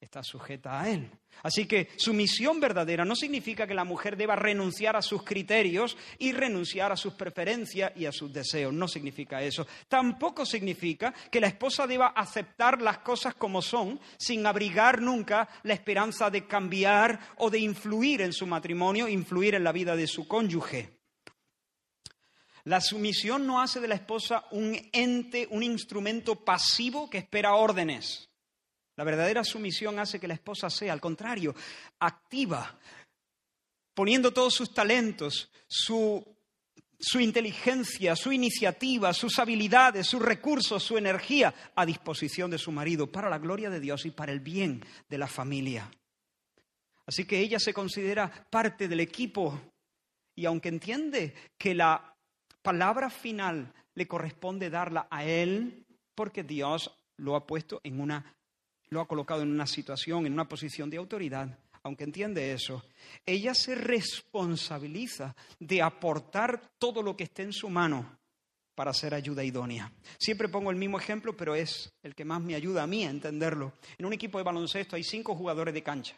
[0.00, 1.10] está sujeta a él.
[1.42, 5.96] Así que su misión verdadera no significa que la mujer deba renunciar a sus criterios
[6.18, 8.72] y renunciar a sus preferencias y a sus deseos.
[8.72, 9.66] No significa eso.
[9.88, 15.74] Tampoco significa que la esposa deba aceptar las cosas como son sin abrigar nunca la
[15.74, 20.26] esperanza de cambiar o de influir en su matrimonio, influir en la vida de su
[20.26, 20.96] cónyuge.
[22.64, 28.28] La sumisión no hace de la esposa un ente, un instrumento pasivo que espera órdenes.
[28.96, 31.54] La verdadera sumisión hace que la esposa sea, al contrario,
[32.00, 32.78] activa,
[33.94, 36.24] poniendo todos sus talentos, su,
[37.20, 43.28] inteligencia, su iniciativa, sus habilidades, sus recursos, su energía a disposición de su marido para
[43.28, 45.90] la gloria de Dios y para el bien de la familia.
[47.04, 49.60] Así que ella se considera parte del equipo
[50.34, 52.16] y aunque entiende que la
[52.62, 58.35] palabra final le corresponde darla a él, porque Dios lo ha puesto en una
[58.88, 62.84] lo ha colocado en una situación, en una posición de autoridad, aunque entiende eso,
[63.24, 68.18] ella se responsabiliza de aportar todo lo que esté en su mano
[68.74, 69.90] para hacer ayuda idónea.
[70.18, 73.10] Siempre pongo el mismo ejemplo, pero es el que más me ayuda a mí a
[73.10, 73.72] entenderlo.
[73.98, 76.16] En un equipo de baloncesto hay cinco jugadores de cancha.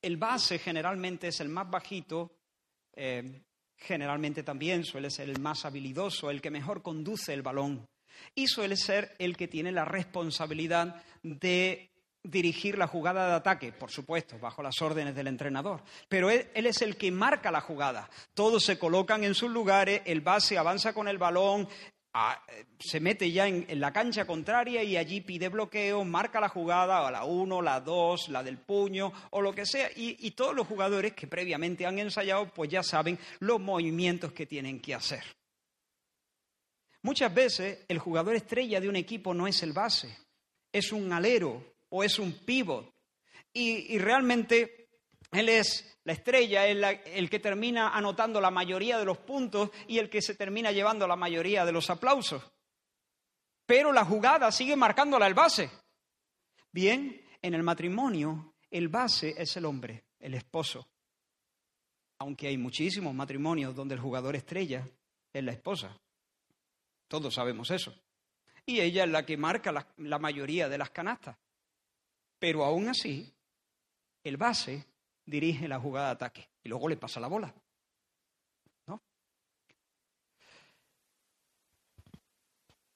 [0.00, 2.30] El base generalmente es el más bajito,
[2.94, 3.42] eh,
[3.76, 7.86] generalmente también suele ser el más habilidoso, el que mejor conduce el balón.
[8.34, 11.90] Y suele ser el que tiene la responsabilidad de
[12.22, 15.82] dirigir la jugada de ataque, por supuesto, bajo las órdenes del entrenador.
[16.08, 18.10] Pero él, es el que marca la jugada.
[18.34, 21.68] Todos se colocan en sus lugares, el base avanza con el balón,
[22.78, 27.10] se mete ya en, la cancha contraria y allí pide bloqueo, marca la jugada, a
[27.10, 29.88] la 1, la 2, la del puño o lo que sea.
[29.96, 34.46] Y, y todos los jugadores que previamente han ensayado, pues ya saben los movimientos que
[34.46, 35.24] tienen que hacer.
[37.02, 40.16] Muchas veces el jugador estrella de un equipo no es el base,
[40.72, 42.92] es un alero, o es un pivot.
[43.52, 44.88] Y, realmente
[45.32, 49.98] él es la estrella, es el que termina anotando la mayoría de los puntos y
[49.98, 52.42] el que se termina llevando la mayoría de los aplausos.
[53.66, 55.70] Pero la jugada sigue marcándola el base.
[56.72, 60.88] Bien, en el matrimonio el base es el hombre, el esposo.
[62.20, 64.88] Aunque hay muchísimos matrimonios donde el jugador estrella
[65.32, 65.96] es la esposa.
[67.10, 67.92] Todos sabemos eso.
[68.64, 71.36] Y ella es la que marca la mayoría de las canastas.
[72.38, 73.34] Pero aún así,
[74.22, 74.86] el base
[75.26, 77.52] dirige la jugada de ataque y luego le pasa la bola.
[78.86, 79.02] ¿No?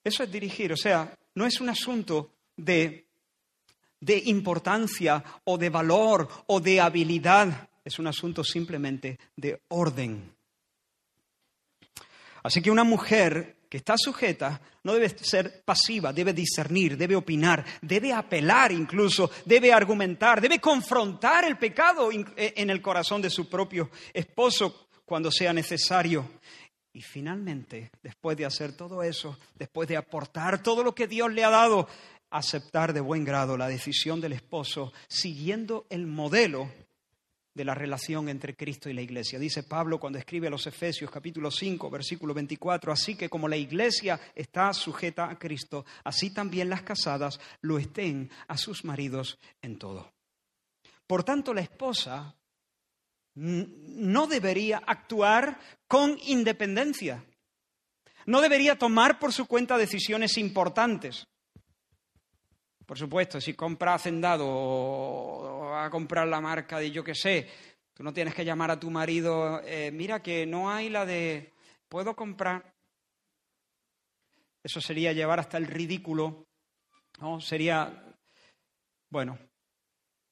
[0.04, 3.08] Eso es dirigir, o sea, no es un asunto de,
[3.98, 10.32] de importancia o de valor o de habilidad, es un asunto simplemente de orden.
[12.44, 17.64] Así que una mujer que está sujeta no debe ser pasiva, debe discernir, debe opinar,
[17.82, 23.48] debe apelar incluso, debe argumentar, debe confrontar el pecado eh, en el corazón de su
[23.48, 26.38] propio esposo cuando sea necesario.
[26.92, 31.42] Y finalmente, después de hacer todo eso, después de aportar todo lo que Dios le
[31.42, 31.88] ha dado,
[32.30, 36.70] aceptar de buen grado la decisión del esposo siguiendo el modelo
[37.54, 39.38] de la relación entre Cristo y la iglesia.
[39.38, 43.56] Dice Pablo cuando escribe a los Efesios capítulo 5, versículo 24, así que como la
[43.56, 49.78] iglesia está sujeta a Cristo, así también las casadas lo estén a sus maridos en
[49.78, 50.12] todo.
[51.06, 52.34] Por tanto, la esposa
[53.34, 57.24] no debería actuar con independencia,
[58.26, 61.26] no debería tomar por su cuenta decisiones importantes.
[62.86, 67.48] Por supuesto, si compra hacendado va a comprar la marca de yo qué sé,
[67.92, 71.52] tú no tienes que llamar a tu marido, eh, mira que no hay la de,
[71.88, 72.72] puedo comprar.
[74.62, 76.46] Eso sería llevar hasta el ridículo,
[77.20, 77.40] ¿no?
[77.40, 78.14] Sería,
[79.10, 79.38] bueno,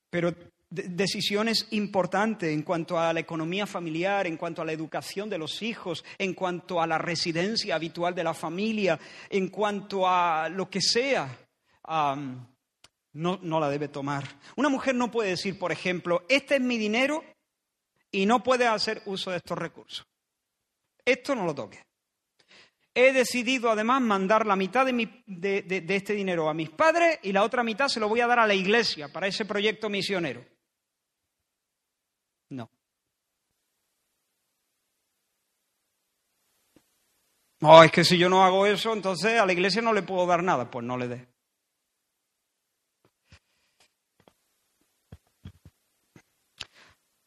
[0.08, 0.34] pero
[0.70, 5.60] decisiones importantes en cuanto a la economía familiar, en cuanto a la educación de los
[5.60, 10.80] hijos, en cuanto a la residencia habitual de la familia, en cuanto a lo que
[10.80, 11.28] sea
[13.14, 14.24] no, no la debe tomar.
[14.56, 17.24] Una mujer no puede decir, por ejemplo, este es mi dinero
[18.10, 20.06] y no puede hacer uso de estos recursos.
[21.04, 21.84] Esto no lo toque.
[22.94, 27.42] He decidido además mandar la mitad de, de, este dinero a mis padres y la
[27.42, 30.44] otra mitad se lo voy a dar a la iglesia para ese proyecto misionero.
[32.50, 32.70] No.
[37.60, 40.26] No, es que si yo no hago eso, entonces a la iglesia no le puedo
[40.26, 40.70] dar nada.
[40.70, 41.31] Pues no le dé.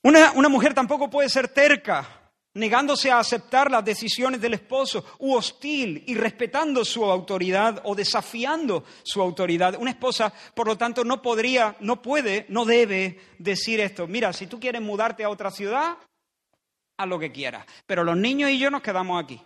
[0.05, 6.03] Una, mujer tampoco puede ser terca, negándose a aceptar las decisiones del esposo, u hostil,
[6.05, 9.75] y respetando su autoridad o desafiando su autoridad.
[9.79, 14.05] Una esposa, por lo tanto, no podría, no puede, no debe decir esto.
[14.05, 15.97] Mira, si tú quieres mudarte a otra ciudad,
[16.97, 17.65] haz lo que quieras.
[17.87, 19.41] Pero los niños y yo nos quedamos aquí.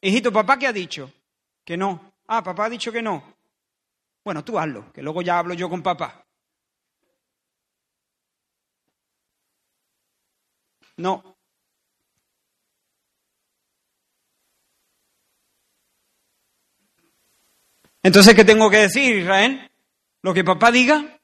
[0.00, 1.12] Hijito, papá, ¿qué ha dicho?
[1.62, 2.14] Que no.
[2.26, 3.22] Ah, papá ha dicho que no.
[4.24, 6.23] Bueno, tú hazlo, que luego ya hablo yo con papá.
[10.96, 11.36] No.
[18.02, 19.70] Entonces, ¿qué tengo que decir, Israel?
[20.22, 21.18] ¿Lo que papá diga?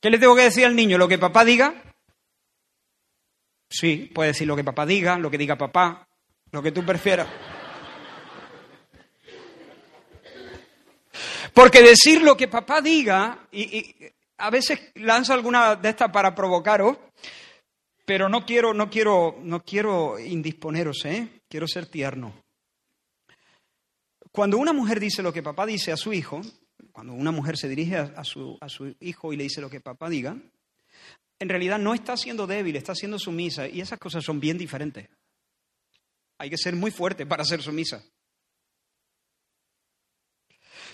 [0.00, 0.98] ¿Qué le tengo que decir al niño?
[0.98, 1.74] ¿Lo que papá diga?
[3.68, 6.08] Sí, puede decir lo que papá diga, lo que diga papá,
[6.50, 7.28] lo que tú prefieras.
[11.54, 13.94] Porque decir lo que papá diga, y,
[14.38, 16.96] a veces lanzo alguna de estas para provocaros,
[18.10, 21.42] pero no quiero, no quiero, no quiero indisponeros, ¿eh?
[21.48, 22.42] Quiero ser tierno.
[24.32, 26.40] Cuando una mujer dice lo que papá dice a su hijo,
[26.90, 29.80] cuando una mujer se dirige a, su, a su hijo y le dice lo que
[29.80, 30.36] papá diga,
[31.38, 35.08] en realidad no está siendo débil, está siendo sumisa y esas cosas son bien diferentes.
[36.38, 38.02] Hay que ser muy fuerte para ser sumisa.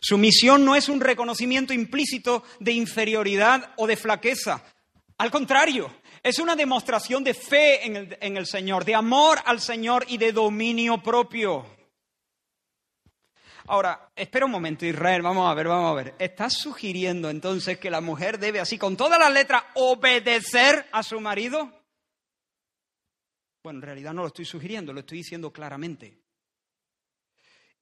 [0.03, 4.63] Sumisión no es un reconocimiento implícito de inferioridad o de flaqueza.
[5.17, 5.91] Al contrario,
[6.27, 10.19] es una demostración de fe en el, en el, Señor, de amor al Señor y
[10.19, 11.65] de dominio propio.
[13.69, 16.17] Ahora, espera un momento, Israel, vamos a ver, vamos a ver.
[16.19, 21.21] ¿Estás sugiriendo entonces que la mujer debe así, con todas las letras, obedecer a su
[21.21, 21.71] marido?
[23.63, 26.19] Bueno, en realidad no lo estoy sugiriendo, lo estoy diciendo claramente.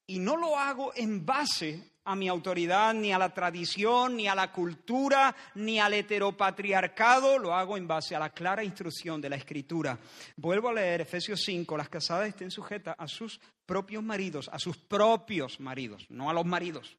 [0.06, 4.34] Y no lo hago en base a mi autoridad, ni a la tradición, ni a
[4.34, 9.36] la cultura, ni al heteropatriarcado, lo hago en base a la clara instrucción de la
[9.36, 9.98] Escritura.
[10.36, 14.76] Vuelvo a leer Efesios 5, las casadas estén sujetas a sus propios maridos, a sus
[14.76, 16.96] propios maridos, no a los maridos,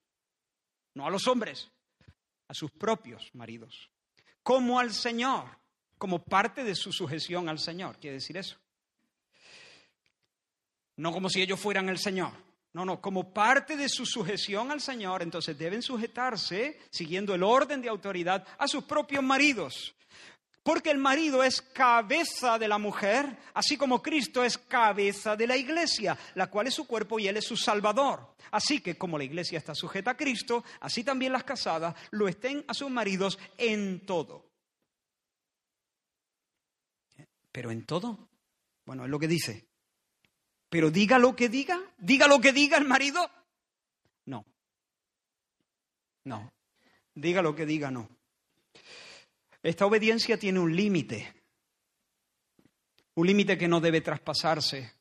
[0.95, 1.69] no a los hombres,
[2.47, 3.91] a sus propios maridos,
[4.41, 5.45] como al Señor,
[5.97, 8.57] como parte de su sujeción al Señor, quiere decir eso.
[10.97, 12.44] No como si ellos fueran el Señor.
[12.75, 17.81] No, no, como parte de su sujeción al Señor, entonces deben sujetarse, siguiendo el orden
[17.81, 19.95] de autoridad, a sus propios maridos.
[20.61, 25.55] Porque el marido es cabeza de la mujer, así como Cristo es cabeza de la
[25.55, 28.35] iglesia, la cual es su cuerpo y él es su salvador.
[28.51, 32.65] Así que como la iglesia está sujeta a Cristo, así también las casadas lo estén
[32.67, 34.49] a sus maridos en todo.
[37.53, 38.27] Pero en todo,
[38.85, 39.65] bueno, es lo que dice.
[40.75, 43.31] Pero diga lo que diga, diga lo que diga el marido.
[44.25, 44.45] No.
[46.25, 46.51] No.
[47.13, 48.09] Diga lo que diga, no.
[49.63, 51.33] Esta obediencia tiene un límite.
[53.13, 54.91] Un límite que no debe traspasarse.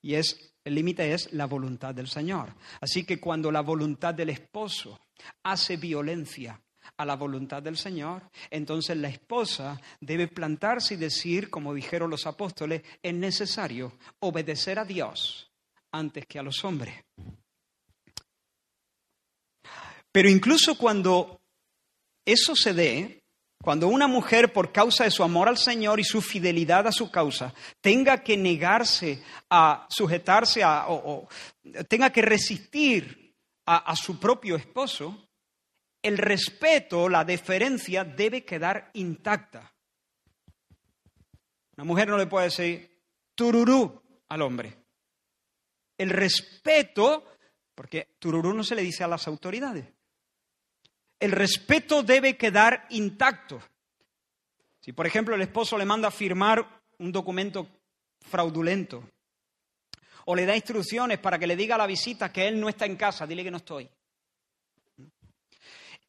[0.00, 2.54] Y es, el límite es la voluntad del Señor.
[2.80, 5.02] Así que cuando la voluntad del esposo
[5.42, 6.58] hace violencia
[6.96, 12.26] a la voluntad del Señor, entonces la esposa debe plantarse y decir, como dijeron los
[12.26, 15.50] apóstoles, es necesario obedecer a Dios
[15.92, 16.94] antes que a los hombres.
[20.12, 21.40] Pero incluso cuando
[22.24, 23.22] eso se dé,
[23.62, 27.10] cuando una mujer, por causa de su amor al Señor y su fidelidad a su
[27.10, 31.28] causa, tenga que negarse a sujetarse a, o,
[31.88, 33.34] tenga que resistir
[33.66, 35.29] a su propio esposo,
[36.02, 39.72] el respeto, la deferencia debe quedar intacta.
[41.76, 42.90] Una mujer no le puede decir
[43.34, 44.76] tururú al hombre.
[45.96, 47.24] El respeto,
[47.74, 49.86] porque tururú no se le dice a las autoridades.
[51.18, 53.62] El respeto debe quedar intacto.
[54.80, 57.68] Si, por ejemplo, el esposo le manda a firmar un documento
[58.20, 59.04] fraudulento
[60.26, 62.86] o le da instrucciones para que le diga a la visita que él no está
[62.86, 63.90] en casa, dile que no estoy.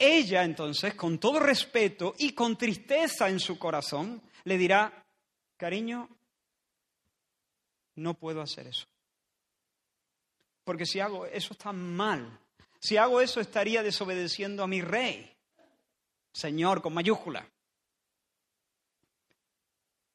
[0.04, 5.06] Ella entonces, con todo respeto y con tristeza en su corazón, le dirá,
[5.58, 6.10] cariño,
[7.98, 8.88] no puedo hacer eso.
[10.64, 12.40] Porque si hago eso está mal.
[12.80, 15.32] Si hago eso estaría desobedeciendo a mi rey,
[16.34, 17.48] Señor con mayúscula.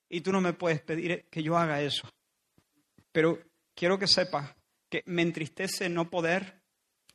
[0.08, 2.08] Y tú no me puedes pedir que yo haga eso.
[3.12, 3.38] Pero
[3.72, 4.52] quiero que sepas
[4.88, 6.60] que me entristece no poder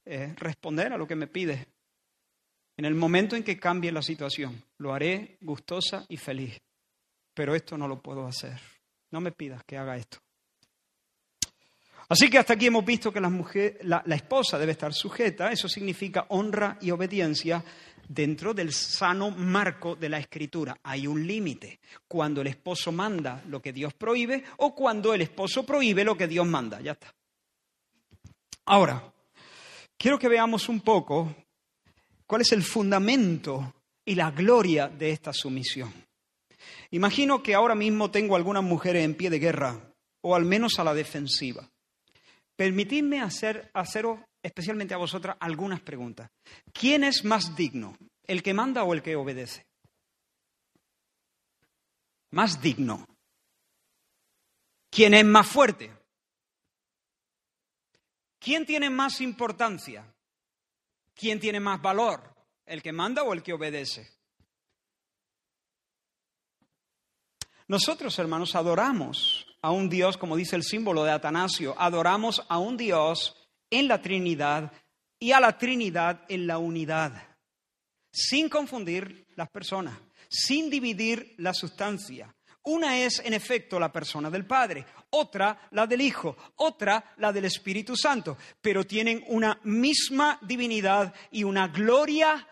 [0.05, 1.67] eh, responder a lo que me pides.
[2.81, 6.59] En el momento en que cambie la situación, lo haré gustosa y feliz.
[7.31, 8.59] Pero esto no lo puedo hacer.
[9.11, 10.17] No me pidas que haga esto.
[12.09, 15.51] Así que hasta aquí hemos visto que la, mujer, la, esposa debe estar sujeta.
[15.51, 17.63] Eso significa honra y obediencia
[18.09, 20.75] dentro del sano marco de la escritura.
[20.81, 21.81] Hay un límite.
[22.07, 26.27] Cuando el esposo manda lo que Dios prohíbe o cuando el esposo prohíbe lo que
[26.27, 26.81] Dios manda.
[26.81, 27.13] Ya está.
[28.65, 29.13] Ahora,
[29.99, 31.35] quiero que veamos un poco
[32.31, 33.73] ¿Cuál es el fundamento
[34.05, 35.93] y la gloria de esta sumisión?
[36.91, 40.85] Imagino que ahora mismo tengo algunas mujeres en pie de guerra, o al menos a
[40.85, 41.69] la defensiva.
[42.55, 46.31] Permitidme hacer, haceros, especialmente a vosotras, algunas preguntas.
[46.71, 49.65] ¿Quién es más digno, el que manda o el que obedece?
[52.29, 53.05] Más digno.
[54.89, 55.91] ¿Quién es más fuerte?
[58.39, 60.05] ¿Quién tiene más importancia?
[61.13, 62.33] ¿Quién tiene más valor?
[62.65, 64.09] ¿El que manda o el que obedece?
[67.67, 72.75] Nosotros, hermanos, adoramos a un Dios, como dice el símbolo de Atanasio, adoramos a un
[72.75, 73.35] Dios
[73.69, 74.71] en la Trinidad
[75.19, 77.13] y a la Trinidad en la unidad,
[78.11, 79.97] sin confundir las personas,
[80.27, 82.35] sin dividir la sustancia.
[82.63, 87.45] Una es, en efecto, la persona del Padre, otra la del Hijo, otra la del
[87.45, 92.47] Espíritu Santo, pero tienen una misma divinidad y una gloria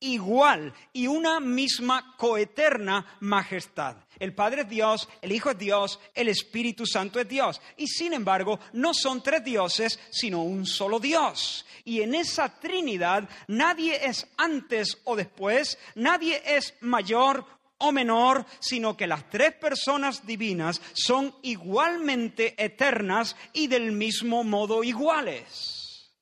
[0.00, 3.96] igual y una misma coeterna majestad.
[4.18, 7.60] El Padre es Dios, el Hijo es Dios, el Espíritu Santo es Dios.
[7.76, 11.66] Y sin embargo, no son tres dioses, sino un solo Dios.
[11.84, 18.96] Y en esa Trinidad nadie es antes o después, nadie es mayor o menor, sino
[18.96, 26.14] que las tres personas divinas son igualmente eternas y del mismo modo iguales.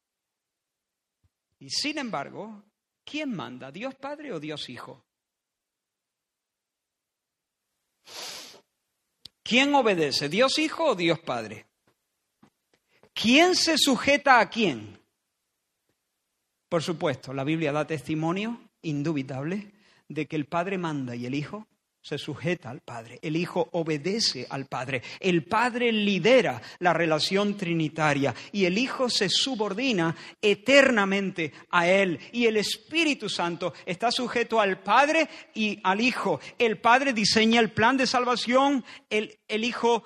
[1.59, 2.64] Y sin embargo,
[3.04, 3.72] ¿quién manda?
[3.72, 5.04] ¿Dios Padre o Dios Hijo?
[9.42, 10.28] ¿Quién obedece?
[10.28, 11.66] ¿Dios Hijo o Dios Padre?
[13.12, 15.00] ¿Quién se sujeta a quién?
[16.68, 19.77] Por supuesto, la Biblia da testimonio indubitable
[20.09, 21.66] de que el Padre manda y el Hijo
[22.00, 28.34] se sujeta al Padre, el Hijo obedece al Padre, el Padre lidera la relación trinitaria
[28.52, 34.80] y el Hijo se subordina eternamente a Él y el Espíritu Santo está sujeto al
[34.80, 36.40] Padre y al Hijo.
[36.59, 40.04] El Padre diseña el plan de salvación, el, el Hijo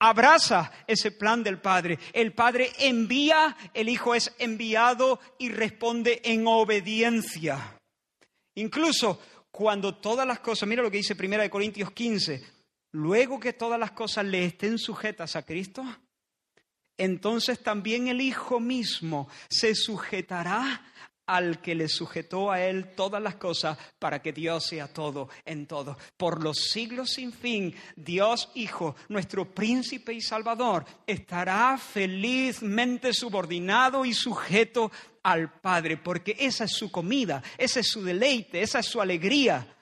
[0.00, 1.98] abraza ese plan del Padre.
[2.12, 7.79] El Padre envía, el Hijo es enviado y responde en obediencia.
[8.60, 12.44] Incluso cuando todas las cosas, mira lo que dice 1 Corintios 15,
[12.92, 15.84] luego que todas las cosas le estén sujetas a Cristo,
[16.96, 20.84] entonces también el Hijo mismo se sujetará
[21.30, 25.66] al que le sujetó a él todas las cosas para que Dios sea todo en
[25.66, 25.96] todo.
[26.16, 34.12] Por los siglos sin fin, Dios Hijo, nuestro príncipe y salvador, estará felizmente subordinado y
[34.12, 34.90] sujeto
[35.22, 39.76] al Padre, porque esa es su comida, ese es su deleite, esa es su alegría.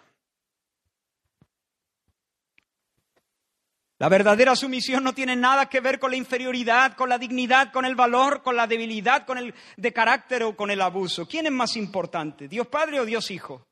[3.99, 7.85] La verdadera sumisión no tiene nada que ver con la inferioridad, con la dignidad, con
[7.85, 11.27] el valor, con la debilidad, con el de carácter o con el abuso.
[11.27, 13.67] ¿Quién es más importante, Dios Padre o Dios Hijo?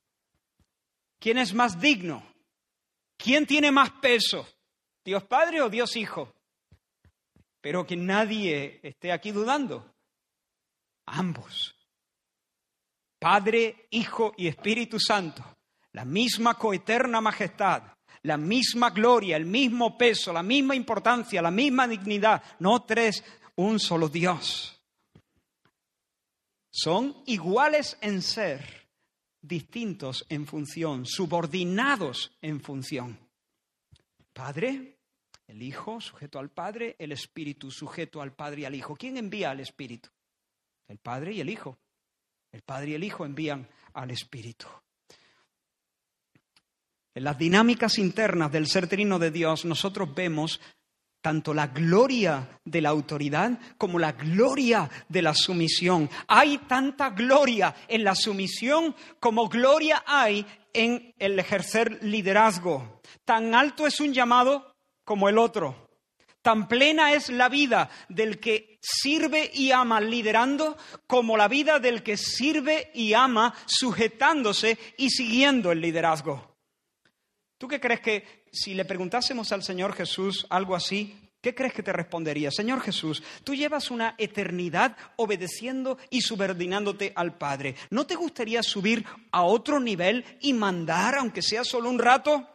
[1.21, 2.27] ¿Quién es más digno?
[3.17, 4.47] ¿Quién tiene más peso,
[5.05, 6.35] Dios Padre o Dios Hijo?
[7.61, 9.95] Pero que nadie esté aquí dudando.
[11.07, 11.73] Ambos.
[13.21, 15.45] Padre, Hijo y Espíritu Santo.
[15.93, 17.96] La misma coeterna majestad
[18.27, 23.25] la misma gloria, el mismo peso, la misma importancia, la misma dignidad, no tres,
[23.55, 24.81] un solo Dios.
[26.71, 28.89] Son iguales en ser,
[29.41, 33.19] distintos en función, subordinados en función.
[34.33, 34.99] Padre,
[35.47, 38.97] el Hijo sujeto al Padre, el Espíritu sujeto al Padre y al Hijo.
[38.97, 40.11] ¿Quién envía al Espíritu?
[40.89, 41.79] El Padre y el Hijo.
[42.51, 44.67] El Padre y el Hijo envían al Espíritu.
[47.17, 50.61] En las dinámicas internas del ser trino de Dios, nosotros vemos
[51.23, 56.11] tanto la gloria de la autoridad como la gloria de la sumisión.
[56.29, 60.45] Hay tanta gloria en la sumisión como gloria hay
[60.75, 63.01] en el ejercer liderazgo.
[63.25, 65.89] Tan alto es un llamado como el otro.
[66.43, 72.03] Tan plena es la vida del que sirve y ama liderando como la vida del
[72.03, 76.56] que sirve y ama sujetándose y siguiendo el liderazgo.
[77.59, 81.83] ¿Tú qué crees que si le preguntásemos al Señor Jesús algo así, ¿qué crees que
[81.83, 82.51] te respondería?
[82.51, 87.75] Señor Jesús, tú llevas una eternidad obedeciendo y subordinándote al Padre.
[87.91, 92.47] ¿No te gustaría subir a otro nivel y mandar, aunque sea solo un rato?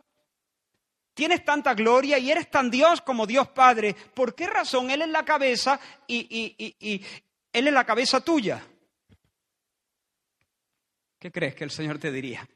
[1.15, 3.95] Tienes tanta gloria y eres tan Dios como Dios Padre.
[4.13, 7.05] ¿Por qué razón Él es la cabeza y, y
[7.51, 8.63] Él es la cabeza tuya?
[11.19, 12.47] ¿Qué crees que el Señor te diría?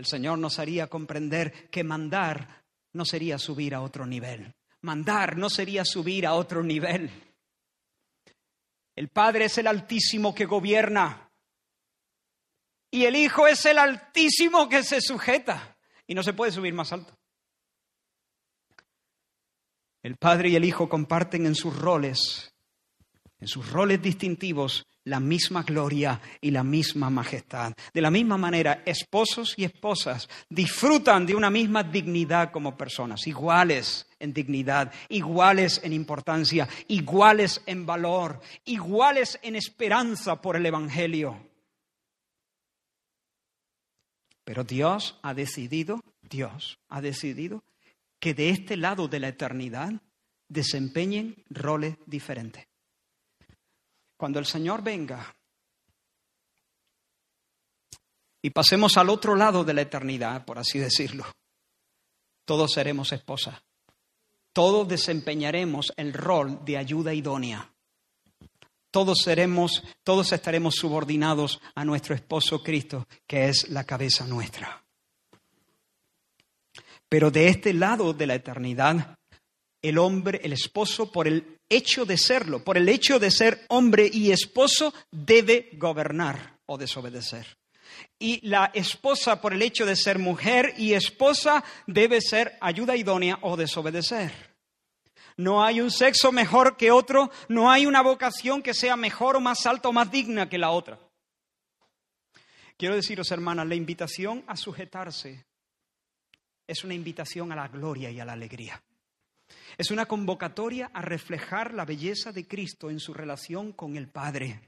[0.00, 4.54] El Señor nos haría comprender que mandar no sería subir a otro nivel.
[4.80, 7.10] Mandar no sería subir a otro nivel.
[8.96, 11.30] El Padre es el Altísimo que gobierna
[12.90, 15.76] y el Hijo es el Altísimo que se sujeta
[16.06, 17.14] y no se puede subir más alto.
[20.02, 22.54] El Padre y el Hijo comparten en sus roles,
[23.38, 27.74] en sus roles distintivos, la misma gloria y la misma majestad.
[27.92, 34.06] De la misma manera, esposos y esposas disfrutan de una misma dignidad como personas, iguales
[34.20, 41.36] en dignidad, iguales en importancia, iguales en valor, iguales en esperanza por el Evangelio.
[44.44, 47.64] Pero Dios ha decidido, Dios ha decidido
[48.20, 49.92] que de este lado de la eternidad
[50.48, 52.69] desempeñen roles diferentes.
[54.20, 55.34] Cuando el Señor venga
[58.42, 61.24] y pasemos al otro lado de la eternidad, por así decirlo,
[62.44, 63.62] todos seremos esposas.
[64.52, 67.72] Todos desempeñaremos el rol de ayuda idónea.
[68.90, 74.84] Todos seremos, todos estaremos subordinados a nuestro esposo Cristo, que es la cabeza nuestra.
[77.08, 79.16] Pero de este lado de la eternidad,
[79.80, 84.10] el hombre, el esposo, por el hecho de serlo, por el hecho de ser hombre
[84.12, 87.56] y esposo, debe gobernar o desobedecer.
[88.18, 93.38] Y la esposa, por el hecho de ser mujer y esposa, debe ser ayuda idónea
[93.42, 94.50] o desobedecer.
[95.36, 99.40] No hay un sexo mejor que otro, no hay una vocación que sea mejor o
[99.40, 100.98] más alta o más digna que la otra.
[102.76, 105.46] Quiero deciros, hermanas, la invitación a sujetarse
[106.66, 108.82] es una invitación a la gloria y a la alegría.
[109.78, 114.60] Es una convocatoria a reflejar la belleza de Cristo en su relación con el Padre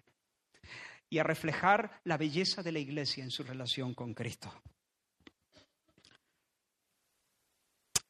[1.10, 4.52] y a reflejar la belleza de la Iglesia en su relación con Cristo.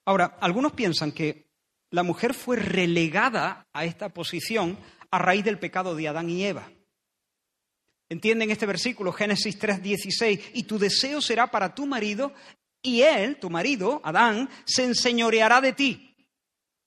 [0.04, 1.48] Ahora, algunos piensan que
[1.90, 4.78] la mujer fue relegada a esta posición
[5.10, 6.70] a raíz del pecado de Adán y Eva.
[8.08, 12.32] Entienden este versículo, Génesis 3:16, y tu deseo será para tu marido,
[12.82, 16.11] y él, tu marido, Adán, se enseñoreará de ti.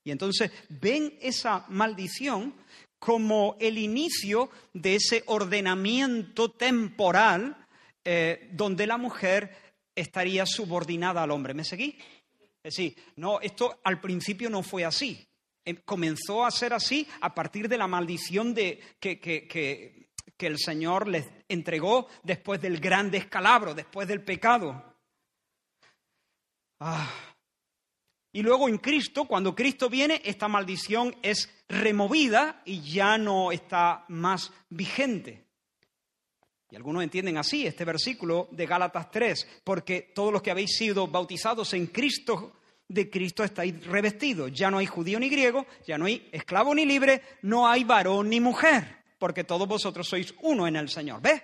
[0.06, 2.54] Y entonces ven esa maldición
[2.96, 7.66] como el inicio de ese ordenamiento temporal
[8.04, 11.54] eh, donde la mujer estaría subordinada al hombre.
[11.54, 11.98] ¿Me seguí?
[12.62, 15.26] Es decir, no, esto al principio no fue así.
[15.64, 21.26] Em, comenzó a ser así a partir de la maldición que, que el Señor les
[21.48, 24.84] entregó después del gran descalabro, después del pecado.
[26.78, 27.10] Ah,
[28.36, 34.04] y luego en Cristo, cuando Cristo viene, esta maldición es removida y ya no está
[34.08, 35.46] más vigente.
[36.70, 41.06] Y algunos entienden así este versículo de Gálatas 3, porque todos los que habéis sido
[41.06, 44.52] bautizados en Cristo, de Cristo estáis revestidos.
[44.52, 48.28] Ya no hay judío ni griego, ya no hay esclavo ni libre, no hay varón
[48.28, 51.22] ni mujer, porque todos vosotros sois uno en el Señor.
[51.22, 51.42] ¿Ves?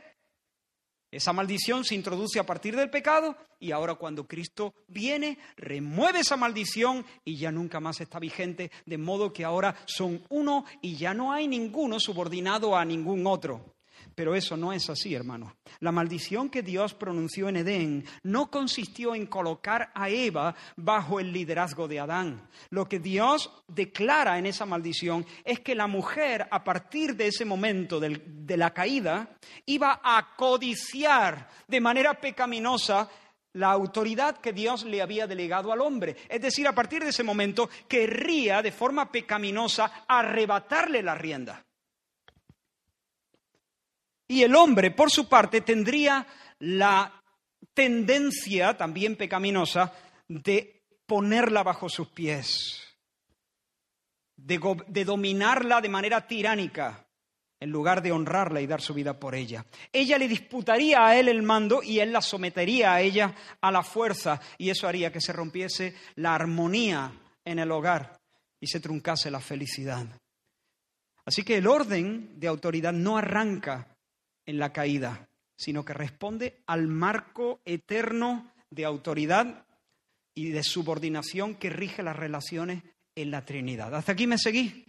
[1.12, 6.38] Esa maldición se introduce a partir del pecado y ahora cuando Cristo viene, remueve esa
[6.38, 11.12] maldición y ya nunca más está vigente, de modo que ahora son uno y ya
[11.12, 13.74] no hay ninguno subordinado a ningún otro.
[14.14, 15.56] Pero eso no es así, hermano.
[15.80, 21.32] La maldición que Dios pronunció en Edén no consistió en colocar a Eva bajo el
[21.32, 22.48] liderazgo de Adán.
[22.70, 27.44] Lo que Dios declara en esa maldición es que la mujer, a partir de ese
[27.44, 29.36] momento de la caída,
[29.66, 33.08] iba a codiciar de manera pecaminosa
[33.54, 36.16] la autoridad que Dios le había delegado al hombre.
[36.28, 41.64] Es decir, a partir de ese momento querría de forma pecaminosa arrebatarle la rienda.
[44.32, 46.26] Y el hombre, por su parte, tendría
[46.60, 47.22] la
[47.74, 49.92] tendencia, también pecaminosa,
[50.26, 52.80] de ponerla bajo sus pies,
[54.34, 57.06] de, dominarla de manera tiránica,
[57.60, 59.66] en lugar de honrarla y dar su vida por ella.
[59.92, 63.82] Ella le disputaría a él el mando y él la sometería a ella a la
[63.82, 67.12] fuerza, y eso haría que se rompiese la armonía
[67.44, 68.18] en el hogar
[68.58, 70.06] y se truncase la felicidad.
[71.26, 73.91] Así que el orden de autoridad no arranca
[74.46, 79.66] en la caída, sino que responde al marco eterno de autoridad
[80.34, 82.82] y de subordinación que rige las relaciones
[83.14, 83.94] en la Trinidad.
[83.94, 84.84] ¿Hasta aquí me seguí?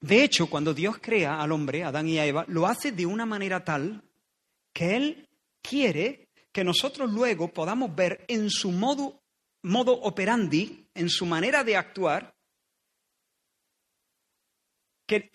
[0.00, 3.06] De hecho, cuando Dios crea al hombre, a Adán y a Eva, lo hace de
[3.06, 4.02] una manera tal
[4.72, 5.28] que Él
[5.62, 9.22] quiere que nosotros luego podamos ver en su modo,
[9.62, 12.33] modo operandi, en su manera de actuar,
[15.06, 15.30] que,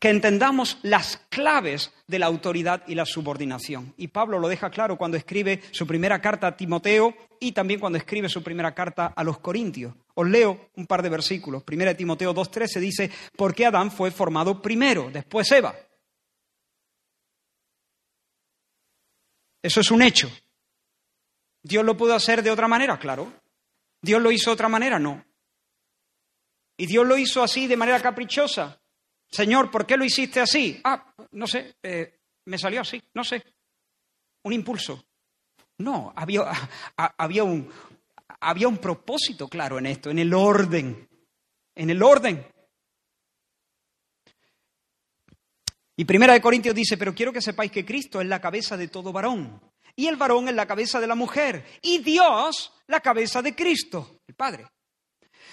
[0.00, 3.94] entendamos las claves de la autoridad y la subordinación.
[3.96, 7.98] Y Pablo lo deja claro cuando escribe su primera carta a Timoteo y también cuando
[7.98, 9.94] escribe su primera carta a los Corintios.
[10.14, 11.62] Os leo un par de versículos.
[11.62, 15.74] Primera de Timoteo 2.13 dice, porque Adán fue formado primero, después Eva.
[19.62, 20.30] Eso es un hecho.
[21.62, 22.98] ¿Dios lo pudo hacer de otra manera?
[22.98, 23.32] Claro.
[24.00, 24.98] ¿Dios lo hizo de otra manera?
[24.98, 25.24] No.
[26.76, 28.80] ¿Y Dios lo hizo así de manera caprichosa?
[29.30, 30.80] Señor, ¿por qué lo hiciste así?
[30.84, 33.44] Ah, no sé, eh, me salió así, no sé.
[34.42, 35.04] Un impulso.
[35.78, 36.50] No, había,
[36.96, 37.70] había, un,
[38.40, 41.08] había un propósito claro en esto, en el orden,
[41.74, 42.44] en el orden.
[45.96, 48.88] Y Primera de Corintios dice, pero quiero que sepáis que Cristo es la cabeza de
[48.88, 49.60] todo varón,
[49.94, 54.20] y el varón es la cabeza de la mujer, y Dios la cabeza de Cristo,
[54.26, 54.66] el Padre.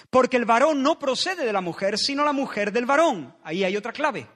[0.10, 3.36] Porque el varón no procede de la mujer, sino la mujer del varón.
[3.44, 4.28] Ahí hay otra clave.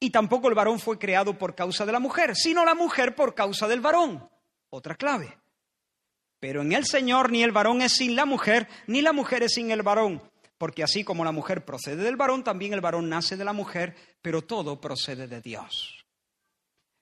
[0.00, 3.34] Y tampoco el varón fue creado por causa de la mujer, sino la mujer por
[3.34, 4.28] causa del varón.
[4.70, 5.38] Otra clave.
[6.40, 9.54] Pero en el Señor ni el varón es sin la mujer, ni la mujer es
[9.54, 10.20] sin el varón.
[10.58, 13.94] Porque así como la mujer procede del varón, también el varón nace de la mujer,
[14.22, 16.04] pero todo procede de Dios.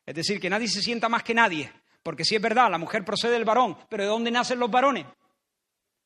[0.05, 1.73] Es decir, que nadie se sienta más que nadie.
[2.03, 5.07] Porque si es verdad, la mujer procede del varón, pero ¿de dónde nacen los varones?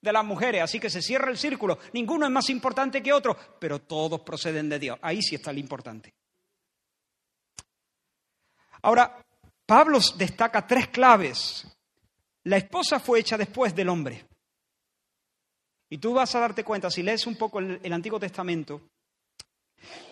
[0.05, 0.63] De las mujeres.
[0.63, 1.79] Así que se cierra el círculo.
[1.93, 4.99] Ninguno es más importante que otro, pero todos proceden de Dios.
[5.01, 6.13] Ahí sí está lo importante.
[8.83, 9.25] Ahora,
[9.67, 11.67] Pablo destaca tres claves
[12.45, 14.27] la esposa fue hecha después del hombre.
[15.89, 18.83] Y tú vas a darte cuenta, si lees un poco el, Antiguo Testamento,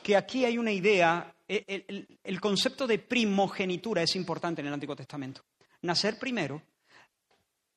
[0.02, 4.74] que aquí hay una idea, e, el, el, concepto de primogenitura es importante en el
[4.74, 5.42] Antiguo Testamento.
[5.82, 6.62] Nacer primero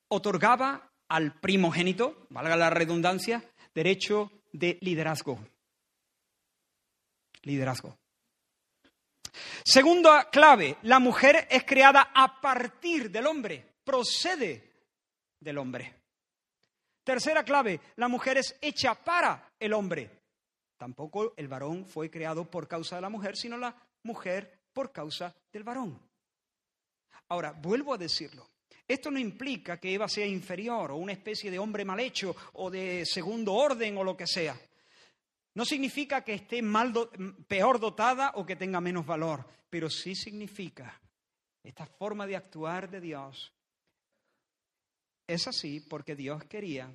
[0.08, 3.42] otorgaba al primogénito, valga la redundancia,
[3.74, 5.38] derecho de liderazgo.
[7.42, 7.96] Liderazgo.
[9.64, 14.72] Segunda clave, la mujer es creada a partir del hombre procede
[15.40, 15.94] del hombre.
[17.04, 20.10] Tercera clave, la mujer es hecha para el hombre.
[20.76, 25.34] Tampoco el varón fue creado por causa de la mujer, sino la mujer por causa
[25.52, 25.98] del varón.
[27.28, 28.50] Ahora, vuelvo a decirlo.
[28.86, 32.70] Esto no implica que Eva sea inferior o una especie de hombre mal hecho o
[32.70, 34.58] de segundo orden o lo que sea.
[35.54, 36.92] No significa que esté mal
[37.48, 41.00] peor dotada o que tenga menos valor, pero sí significa
[41.64, 43.52] esta forma de actuar de Dios
[45.26, 46.92] es así porque Dios quería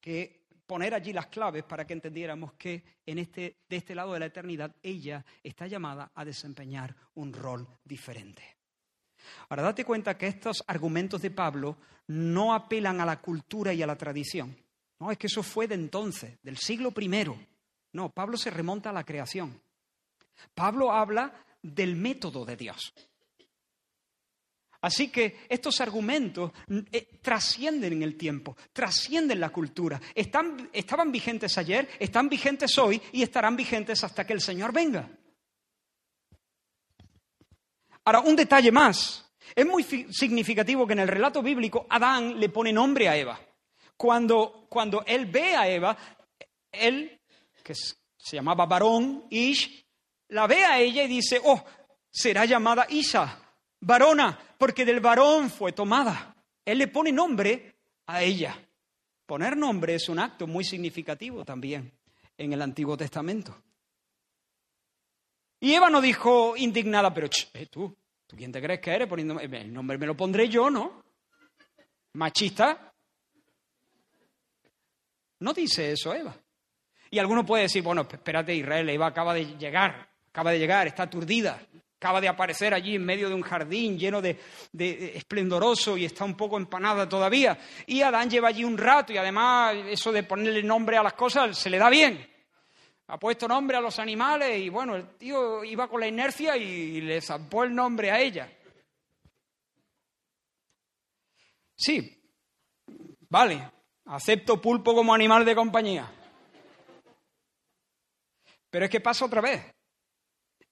[0.00, 4.20] que poner allí las claves para que entendiéramos que en este, de este lado de
[4.20, 8.42] la eternidad ella está llamada a desempeñar un rol diferente.
[9.48, 11.76] Ahora, date cuenta que estos argumentos de Pablo
[12.08, 14.56] no apelan a la cultura y a la tradición.
[15.00, 17.38] No, es que eso fue de entonces, del siglo primero.
[17.92, 19.60] No, Pablo se remonta a la creación.
[20.54, 22.92] Pablo habla del método de Dios.
[24.84, 26.52] Así que estos argumentos
[26.92, 29.98] eh, trascienden en el tiempo, trascienden la cultura.
[30.14, 35.08] Están, estaban vigentes ayer, están vigentes hoy y estarán vigentes hasta que el Señor venga.
[38.04, 39.24] Ahora, un detalle más.
[39.54, 43.38] Es muy significativo que en el relato bíblico Adán le pone nombre a Eva.
[43.96, 45.96] Cuando, cuando él ve a Eva,
[46.72, 47.20] él,
[47.62, 49.84] que se llamaba varón, Ish,
[50.28, 51.62] la ve a ella y dice, oh,
[52.10, 53.40] será llamada Isa,
[53.80, 56.34] varona, porque del varón fue tomada.
[56.64, 57.76] Él le pone nombre
[58.06, 58.58] a ella.
[59.26, 61.92] Poner nombre es un acto muy significativo también
[62.36, 63.63] en el Antiguo Testamento.
[65.64, 67.96] Y Eva no dijo indignada, pero eh, tú,
[68.26, 71.02] ¿tú quién te crees que eres poniendo el nombre me lo pondré yo, ¿no?
[72.12, 72.92] Machista.
[75.40, 76.36] No dice eso Eva.
[77.10, 81.04] Y alguno puede decir, bueno, espérate, Israel, Eva acaba de llegar, acaba de llegar, está
[81.04, 81.58] aturdida
[81.96, 84.38] acaba de aparecer allí en medio de un jardín lleno de,
[85.14, 87.56] esplendoroso y está un poco empanada todavía.
[87.86, 91.56] Y Adán lleva allí un rato y además eso de ponerle nombre a las cosas
[91.56, 92.33] se le da bien.
[93.06, 97.00] Ha puesto nombre a los animales y bueno, el tío iba con la inercia y
[97.00, 98.50] le zampó el nombre a ella.
[101.76, 102.22] Sí,
[103.28, 103.70] vale,
[104.06, 106.10] acepto pulpo como animal de compañía.
[108.70, 109.74] Pero es que pasa otra vez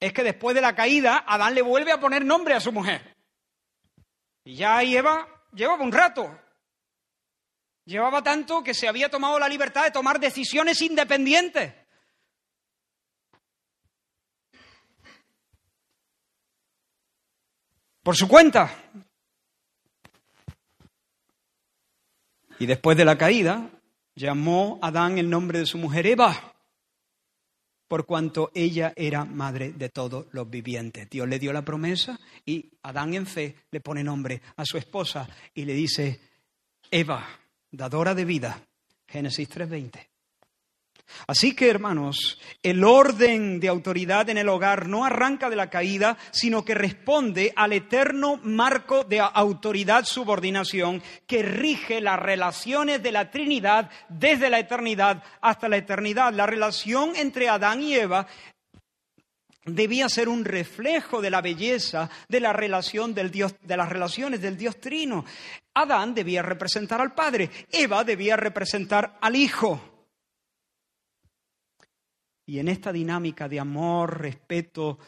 [0.02, 3.16] es que después de la caída, Adán le vuelve a poner nombre a su mujer.
[4.44, 6.40] Y ya Eva llevaba un rato.
[7.84, 11.72] Llevaba tanto que se había tomado la libertad de tomar decisiones independientes.
[18.02, 18.74] Por su cuenta.
[22.58, 23.70] Y después de la caída,
[24.14, 26.52] llamó Adán el nombre de su mujer Eva
[27.92, 31.10] por cuanto ella era madre de todos los vivientes.
[31.10, 35.28] Dios le dio la promesa y Adán en fe le pone nombre a su esposa
[35.52, 36.18] y le dice,
[36.90, 37.28] Eva,
[37.70, 38.66] dadora de vida.
[39.06, 40.11] Génesis 3:20.
[41.26, 46.16] Así que, hermanos, el orden de autoridad en el hogar no arranca de la caída,
[46.30, 53.90] sino que responde al eterno marco de autoridad-subordinación que rige las relaciones de la Trinidad
[54.08, 56.32] desde la eternidad hasta la eternidad.
[56.32, 58.26] La relación entre Adán y Eva
[59.64, 64.40] debía ser un reflejo de la belleza de la relación del Dios, de las relaciones
[64.40, 65.24] del Dios Trino.
[65.74, 69.91] Adán debía representar al Padre, Eva debía representar al Hijo.
[72.52, 74.98] Y en esta dinámica de amor, respeto,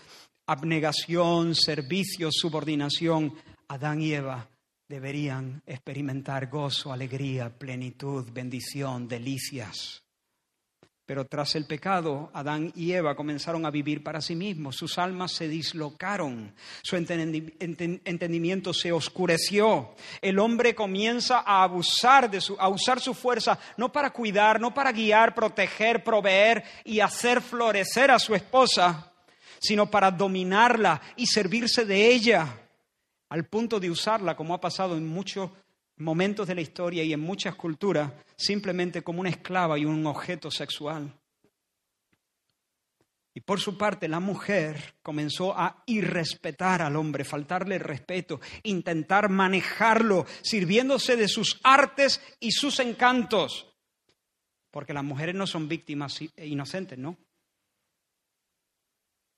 [0.47, 3.35] abnegación, servicio, subordinación,
[3.69, 4.49] Adán y Eva
[4.89, 10.04] deberían experimentar gozo, alegría, plenitud, bendición, delicias.
[11.07, 15.33] Pero tras el pecado, Adán y Eva comenzaron a vivir para sí mismos, sus almas
[15.33, 19.95] se dislocaron, su entendimiento se oscureció.
[20.23, 24.73] El hombre comienza a abusar de su, a usar su fuerza no para cuidar, no
[24.73, 29.13] para guiar, proteger, proveer y hacer florecer a su esposa,
[29.59, 32.63] sino para dominarla y servirse de ella,
[33.29, 35.51] al punto de usarla, como ha pasado en muchos
[36.05, 40.51] momentos de la historia y en muchas culturas simplemente como una esclava y un objeto
[40.51, 41.19] sexual.
[43.37, 50.25] Y por su parte, la mujer comenzó a irrespetar al hombre, faltarle respeto, intentar manejarlo,
[50.43, 53.75] sirviéndose de sus artes y sus encantos.
[54.71, 57.17] Porque las mujeres no son víctimas inocentes, ¿no?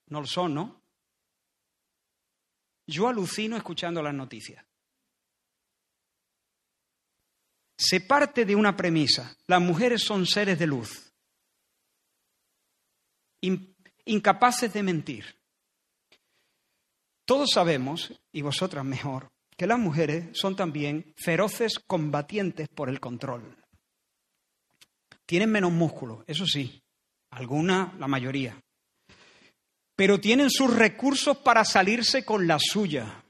[0.08, 0.82] No lo son, ¿no?
[2.86, 4.65] Yo alucino escuchando las noticias.
[7.77, 9.37] Se parte de una premisa.
[9.47, 11.12] Las mujeres son seres de luz,
[14.05, 15.37] incapaces de mentir.
[17.24, 23.57] Todos sabemos, y vosotras mejor, que las mujeres son también feroces combatientes por el control.
[25.27, 26.81] Tienen menos músculo, eso sí,
[27.31, 28.61] algunas, la mayoría.
[29.97, 33.24] Pero tienen sus recursos para salirse con la suya.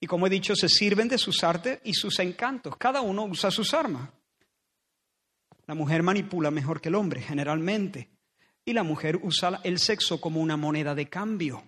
[0.00, 2.76] Y como he dicho, se sirven de sus artes y sus encantos.
[2.76, 4.10] Cada uno usa sus armas.
[5.66, 8.10] La mujer manipula mejor que el hombre, generalmente.
[8.64, 11.62] Y la mujer usa el sexo como una moneda de cambio,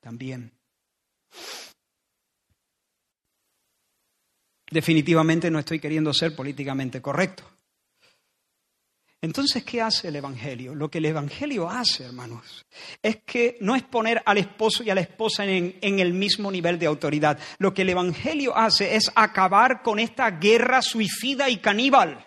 [0.00, 0.52] también.
[4.70, 7.44] Definitivamente no estoy queriendo ser políticamente correcto.
[9.24, 10.74] Entonces, ¿qué hace el Evangelio?
[10.74, 12.66] Lo que el Evangelio hace, hermanos,
[13.02, 16.78] es que no es poner al esposo y a la esposa en, el mismo nivel
[16.78, 17.38] de autoridad.
[17.56, 22.22] Lo que el Evangelio hace es acabar con esta guerra suicida y caníbal.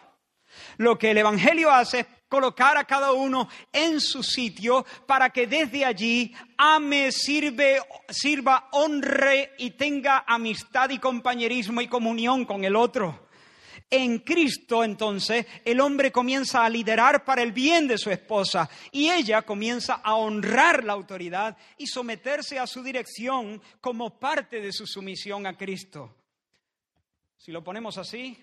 [0.77, 5.45] Lo que el Evangelio hace es colocar a cada uno en su sitio para que
[5.45, 7.79] desde allí ame, sirve,
[8.09, 13.26] sirva, honre y tenga amistad y compañerismo y comunión con el otro.
[13.89, 19.09] En Cristo entonces el hombre comienza a liderar para el bien de su esposa y
[19.09, 24.85] ella comienza a honrar la autoridad y someterse a su dirección como parte de su
[24.85, 26.15] sumisión a Cristo.
[27.37, 28.37] Si lo ponemos así,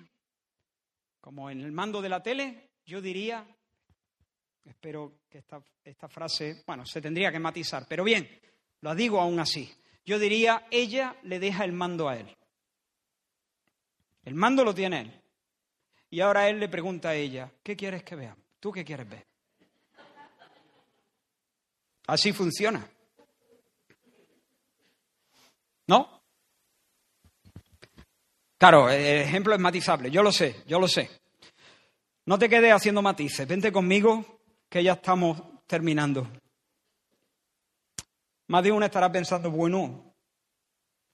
[1.20, 3.46] como en el mando de la tele, yo diría,
[4.64, 8.28] espero que esta, frase, bueno, se tendría que matizar, pero bien,
[8.80, 9.70] lo digo aún así.
[10.06, 12.34] Yo diría, ella le deja el mando a él.
[14.22, 15.23] El mando lo tiene él.
[16.14, 18.36] Y ahora él le pregunta a ella, ¿qué quieres que vea?
[18.60, 19.26] ¿Tú qué quieres ver?
[22.06, 22.88] Así funciona.
[25.88, 26.22] ¿No?
[28.56, 31.10] Claro, el ejemplo es matizable, yo lo sé, yo lo sé.
[32.26, 34.38] No te quedes haciendo matices, vente conmigo
[34.68, 36.28] que ya estamos terminando.
[38.46, 40.03] Más de uno estará pensando, bueno,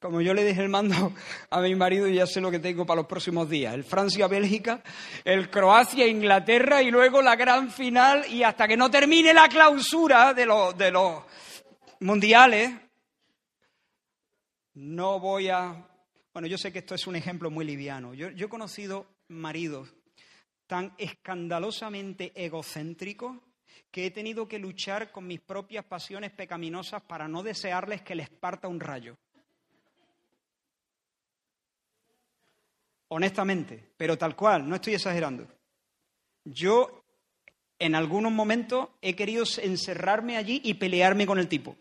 [0.00, 1.12] como yo le dije el mando
[1.50, 3.74] a mi marido, ya sé lo que tengo para los próximos días.
[3.74, 4.82] El Francia-Bélgica,
[5.24, 10.46] el Croacia-Inglaterra y luego la gran final y hasta que no termine la clausura de
[10.46, 11.22] los, de los
[12.00, 12.72] mundiales,
[14.74, 15.86] no voy a...
[16.32, 18.14] Bueno, yo sé que esto es un ejemplo muy liviano.
[18.14, 19.92] Yo he conocido maridos
[20.66, 23.36] tan escandalosamente egocéntricos
[23.90, 28.30] que he tenido que luchar con mis propias pasiones pecaminosas para no desearles que les
[28.30, 29.18] parta un rayo.
[33.10, 35.46] Honestamente, pero tal cual, no estoy exagerando.
[36.44, 37.04] Yo
[37.78, 41.76] en algunos momentos he querido encerrarme allí y pelearme con el tipo.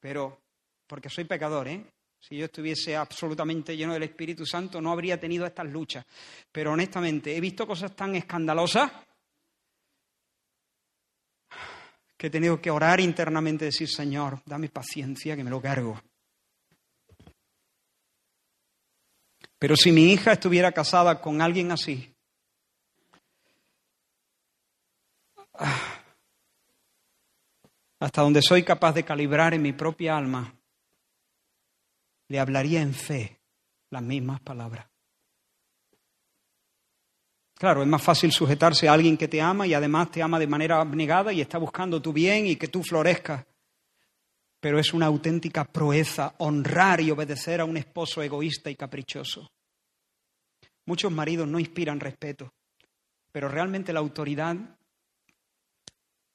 [0.00, 0.40] Pero,
[0.86, 1.84] porque soy pecador, ¿eh?
[2.20, 6.06] Si yo estuviese absolutamente lleno del Espíritu Santo, no habría tenido estas luchas.
[6.50, 8.90] Pero honestamente, he visto cosas tan escandalosas
[12.16, 16.00] que he tenido que orar internamente y decir, Señor, dame paciencia que me lo cargo.
[19.62, 22.12] Pero si mi hija estuviera casada con alguien así,
[28.00, 30.52] hasta donde soy capaz de calibrar en mi propia alma,
[32.26, 33.38] le hablaría en fe
[33.90, 34.88] las mismas palabras.
[37.54, 40.48] Claro, es más fácil sujetarse a alguien que te ama y además te ama de
[40.48, 43.46] manera abnegada y está buscando tu bien y que tú florezcas.
[44.62, 49.50] Pero es una auténtica proeza honrar y obedecer a un esposo egoísta y caprichoso.
[50.86, 52.54] Muchos maridos no inspiran respeto,
[53.32, 54.56] pero realmente la autoridad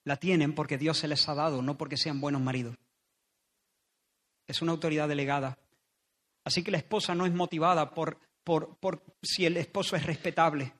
[0.04, 2.76] la tienen porque Dios se les ha dado, no porque sean buenos maridos.
[4.46, 5.58] Es una autoridad delegada.
[6.44, 10.74] Así que la esposa no es motivada por, por, por si el esposo es respetable.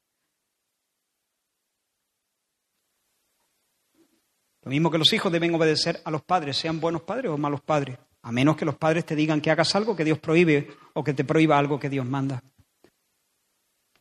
[4.62, 7.60] Lo mismo que los hijos deben obedecer a los padres, sean buenos padres o malos
[7.60, 11.04] padres, a menos que los padres te digan que hagas algo que Dios prohíbe o
[11.04, 12.42] que te prohíba algo que Dios manda.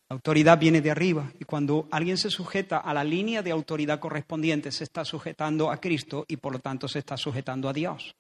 [0.10, 3.99] La autoridad viene de arriba y cuando alguien se sujeta a la línea de autoridad
[3.99, 8.16] correspondiente, se está sujetando a Cristo y por lo tanto se está sujetando a Dios.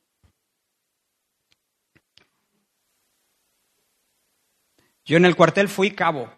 [5.05, 6.29] Yo en el cuartel fui cabo.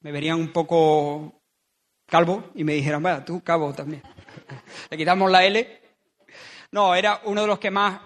[0.00, 1.39] Me verían un poco
[2.10, 4.02] calvo y me dijeron, vaya, tú cabo también.
[4.90, 5.80] Le quitamos la L.
[6.72, 8.00] No, era uno de los que más,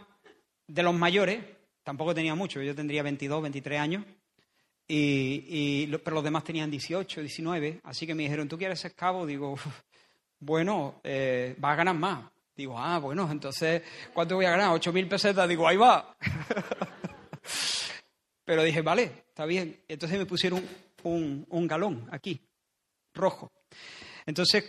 [0.66, 1.42] de los mayores,
[1.82, 4.04] tampoco tenía mucho, yo tendría 22, 23 años,
[4.86, 9.26] y, pero los demás tenían 18, 19, así que me dijeron, ¿tú quieres ser cabo?
[9.26, 9.56] Digo,
[10.40, 12.24] bueno, eh, vas a ganar más.
[12.56, 13.82] Digo, ah, bueno, entonces,
[14.12, 14.70] ¿cuánto voy a ganar?
[14.70, 15.48] ¿8.000 pesetas?
[15.48, 16.16] Digo, ahí va.
[18.44, 19.82] pero dije, vale, está bien.
[19.88, 20.64] Entonces me pusieron
[21.02, 22.40] un galón aquí,
[23.12, 23.50] rojo.
[24.26, 24.64] Entonces,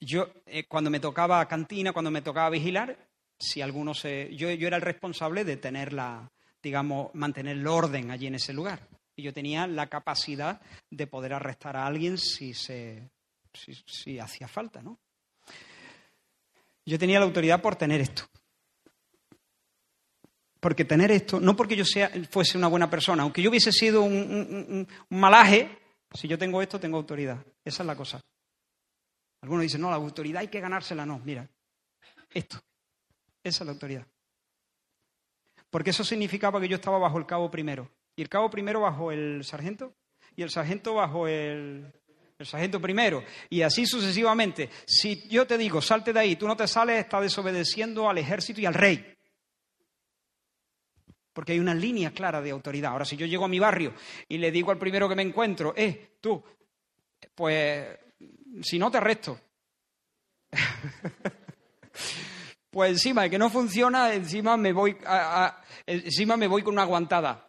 [0.00, 2.96] yo, eh, cuando me tocaba cantina, cuando me tocaba vigilar,
[3.38, 4.34] si alguno se.
[4.34, 6.30] Yo, yo era el responsable de tener la,
[6.62, 8.80] digamos, mantener el orden allí en ese lugar.
[9.16, 13.10] Y yo tenía la capacidad de poder arrestar a alguien si, se,
[13.52, 14.98] si, hacía falta, ¿no?
[16.86, 18.22] Yo tenía la autoridad por tener esto.
[20.60, 24.02] Porque tener esto, no porque yo sea, fuese una buena persona, aunque yo hubiese sido
[24.02, 25.78] un malaje,
[26.14, 27.44] si yo tengo esto, tengo autoridad.
[27.64, 28.20] Esa es la cosa.
[29.48, 31.06] Algunos dicen, no, la autoridad hay que ganársela.
[31.06, 31.48] No, mira,
[32.34, 32.60] esto,
[33.42, 34.06] esa es la autoridad.
[35.70, 37.90] Porque eso significaba que yo estaba bajo el cabo primero.
[38.14, 39.94] Y el cabo primero bajo el sargento.
[40.36, 41.90] Y el sargento bajo el,
[42.36, 43.24] el sargento primero.
[43.48, 44.68] Y así sucesivamente.
[44.84, 48.60] Si yo te digo, salte de ahí, tú no te sales, estás desobedeciendo al ejército
[48.60, 49.16] y al rey.
[51.32, 52.92] Porque hay una línea clara de autoridad.
[52.92, 53.94] Ahora, si yo llego a mi barrio
[54.28, 56.44] y le digo al primero que me encuentro, eh, tú,
[57.34, 58.07] pues
[58.62, 59.40] si no te arresto.
[62.70, 64.96] pues encima de que no funciona, encima me voy
[65.86, 67.48] encima me voy con una aguantada.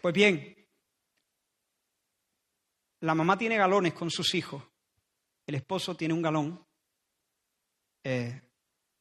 [0.00, 0.56] Pues bien,
[3.00, 4.62] la mamá tiene galones con sus hijos.
[5.46, 6.64] El esposo tiene un galón
[8.04, 8.40] eh,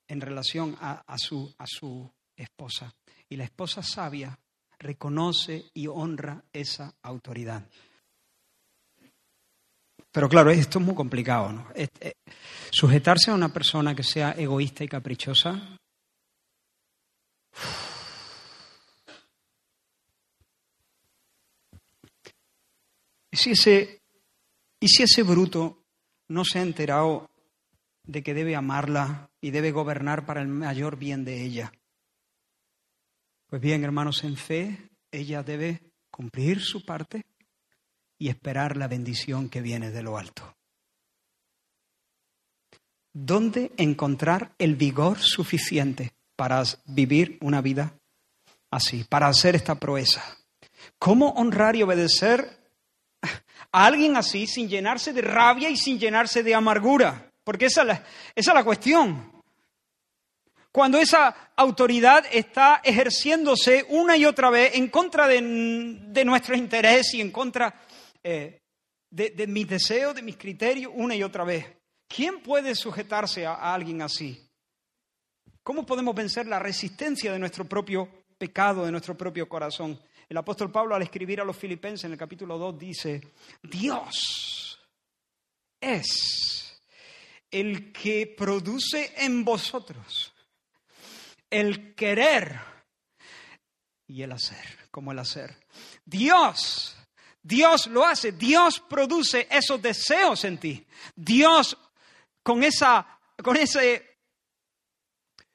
[0.07, 2.93] en relación a, su, a su esposa.
[3.29, 4.37] Y la esposa sabia
[4.77, 7.67] reconoce y honra esa autoridad.
[10.11, 11.67] Pero claro, esto es muy complicado, ¿no?
[11.73, 11.87] Eh,
[12.69, 15.77] sujetarse a una persona que sea egoísta y caprichosa.
[23.33, 24.01] ¿Y si, ese,
[24.81, 25.85] ¿Y si ese bruto
[26.27, 27.29] no se ha enterado
[28.03, 31.71] de que debe amarla y debe gobernar para el mayor bien de ella?
[33.47, 37.23] Pues bien, hermanos, en fe, ella debe cumplir su parte
[38.21, 40.55] y esperar la bendición que viene de lo alto.
[43.11, 47.95] ¿Dónde encontrar el vigor suficiente para vivir una vida
[48.69, 50.37] así, para hacer esta proeza?
[50.99, 52.59] ¿Cómo honrar y obedecer
[53.71, 57.31] a alguien así sin llenarse de rabia y sin llenarse de amargura?
[57.43, 58.05] Porque esa
[58.35, 59.31] es la, cuestión.
[60.71, 67.15] Cuando esa autoridad está ejerciéndose una y otra vez en contra de, de nuestro interés
[67.15, 67.87] y en contra
[68.23, 68.61] eh,
[69.09, 71.65] de, mis deseos, de mis criterios, una y otra vez.
[72.07, 74.49] ¿Quién puede sujetarse a, alguien así?
[75.63, 79.99] ¿Cómo podemos vencer la resistencia de nuestro propio pecado, de nuestro propio corazón?
[80.27, 83.21] El apóstol Pablo al escribir a los filipenses en el capítulo 2 dice,
[83.61, 84.79] Dios
[85.79, 86.81] es
[87.49, 90.33] el que produce en vosotros
[91.49, 92.59] el querer
[94.07, 95.57] y el hacer, como el hacer.
[96.05, 96.95] Dios
[97.43, 100.85] Dios lo hace, Dios produce esos deseos en ti.
[101.15, 101.77] Dios
[102.43, 104.17] con, esa, con, ese,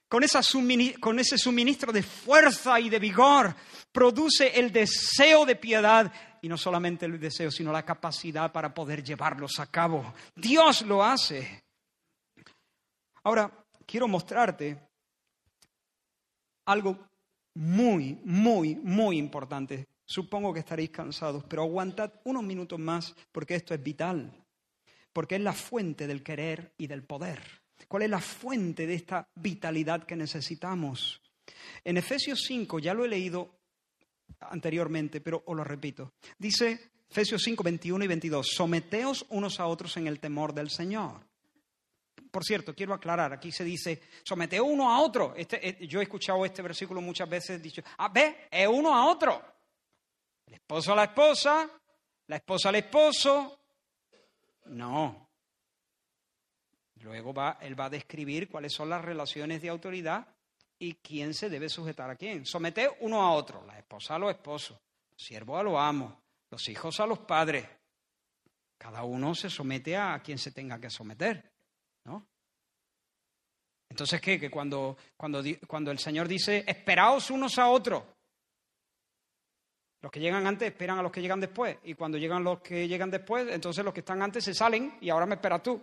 [0.08, 0.40] con, esa
[1.00, 3.54] con ese suministro de fuerza y de vigor
[3.92, 6.12] produce el deseo de piedad
[6.42, 10.14] y no solamente el deseo, sino la capacidad para poder llevarlos a cabo.
[10.34, 11.64] Dios lo hace.
[13.22, 13.50] Ahora,
[13.86, 14.78] quiero mostrarte
[16.66, 16.98] algo
[17.54, 23.74] muy, muy, muy importante Supongo que estaréis cansados, pero aguantad unos minutos más porque esto
[23.74, 24.32] es vital,
[25.12, 27.40] porque es la fuente del querer y del poder.
[27.88, 31.20] ¿Cuál es la fuente de esta vitalidad que necesitamos?
[31.84, 33.50] En Efesios 5, ya lo he leído
[34.40, 36.14] anteriormente, pero os lo repito.
[36.38, 41.20] Dice Efesios 5, 21 y 22, someteos unos a otros en el temor del Señor.
[42.30, 45.34] Por cierto, quiero aclarar, aquí se dice, someteos uno a otro.
[45.36, 49.06] Este, eh, yo he escuchado este versículo muchas veces dicho, ah, ve, es uno a
[49.06, 49.55] otro.
[50.46, 51.70] El esposo a la esposa,
[52.26, 53.60] la esposa al esposo.
[54.66, 55.28] No.
[57.02, 60.26] Luego va, él va a describir cuáles son las relaciones de autoridad
[60.78, 62.44] y quién se debe sujetar a quién.
[62.44, 64.78] Someter uno a otro, la esposa a los esposos,
[65.10, 66.14] los siervos a los amos,
[66.50, 67.66] los hijos a los padres.
[68.78, 71.52] Cada uno se somete a quien se tenga que someter,
[72.04, 72.26] ¿no?
[73.88, 74.38] Entonces, ¿qué?
[74.38, 78.02] Que cuando, cuando, cuando el Señor dice, esperaos unos a otros,
[80.02, 82.86] los que llegan antes esperan a los que llegan después, y cuando llegan los que
[82.86, 85.80] llegan después, entonces los que están antes se salen y ahora me esperas tú.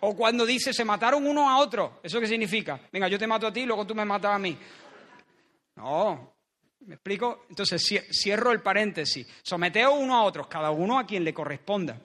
[0.00, 2.00] O cuando dice, se mataron uno a otro.
[2.02, 2.80] ¿Eso qué significa?
[2.90, 4.56] Venga, yo te mato a ti, luego tú me matas a mí.
[5.76, 6.34] No,
[6.80, 7.44] ¿me explico?
[7.48, 9.26] Entonces cierro el paréntesis.
[9.42, 12.00] Someteos uno a otros, cada uno a quien le corresponda.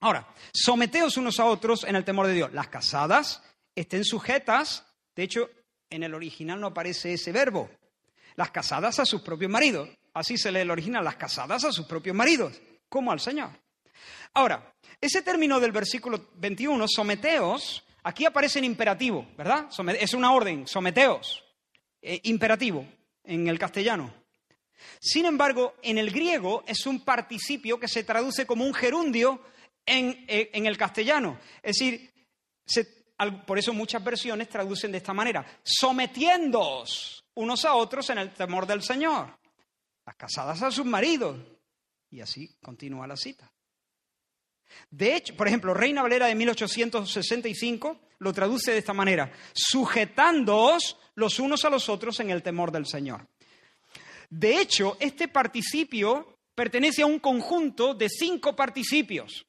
[0.00, 2.52] Ahora, someteos unos a otros en el temor de Dios.
[2.52, 3.42] Las casadas
[3.74, 5.50] estén sujetas, de hecho,
[5.90, 7.70] en el original no aparece ese verbo.
[8.36, 9.88] Las casadas a sus propios maridos.
[10.18, 13.50] Así se lee el original, las casadas a sus propios maridos, como al Señor.
[14.34, 19.68] Ahora, ese término del versículo 21, someteos, aquí aparece en imperativo, ¿verdad?
[20.00, 21.44] Es una orden, someteos,
[22.02, 22.84] eh, imperativo
[23.22, 24.12] en el castellano.
[24.98, 29.40] Sin embargo, en el griego es un participio que se traduce como un gerundio
[29.86, 31.38] en, eh, el castellano.
[31.62, 32.12] Es decir,
[33.46, 38.66] por eso muchas versiones traducen de esta manera, sometiéndoos unos a otros en el temor
[38.66, 39.37] del Señor,
[40.08, 41.36] las casadas a sus maridos.
[42.10, 43.52] Y así continúa la cita.
[44.90, 51.38] De hecho, por ejemplo, Reina Valera de 1865 lo traduce de esta manera, sujetándoos los
[51.38, 53.28] unos a los otros en el temor del Señor.
[54.30, 59.46] De hecho, este participio pertenece a un conjunto de cinco participios.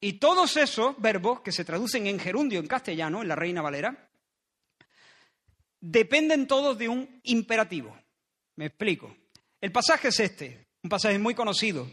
[0.00, 4.10] Y todos esos verbos que se traducen en gerundio en castellano, en la Reina Valera,
[5.80, 7.96] dependen todos de un imperativo.
[8.56, 9.21] Me explico.
[9.62, 11.88] El pasaje es este, un pasaje muy conocido,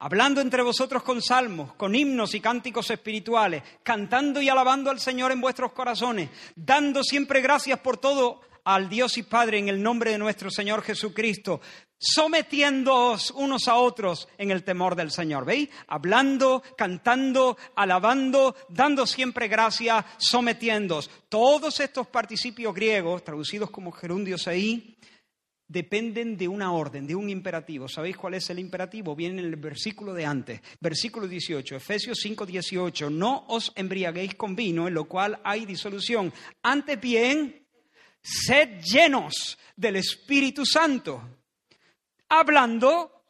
[0.00, 5.32] hablando entre vosotros con salmos, con himnos y cánticos espirituales, cantando y alabando al Señor
[5.32, 10.10] en vuestros corazones, dando siempre gracias por todo al Dios y Padre en el nombre
[10.10, 11.62] de nuestro Señor Jesucristo,
[11.98, 15.46] sometiéndoos unos a otros en el temor del Señor.
[15.46, 15.70] ¿Veis?
[15.86, 21.10] Hablando, cantando, alabando, dando siempre gracias, sometiéndoos.
[21.30, 24.98] Todos estos participios griegos, traducidos como gerundios ahí,
[25.70, 27.86] dependen de una orden, de un imperativo.
[27.86, 29.14] ¿Sabéis cuál es el imperativo?
[29.14, 33.08] Viene en el versículo de antes, versículo 18, Efesios 5, 18.
[33.08, 36.32] No os embriaguéis con vino, en lo cual hay disolución.
[36.62, 37.64] Antes bien,
[38.20, 41.38] sed llenos del Espíritu Santo,
[42.28, 43.22] hablando,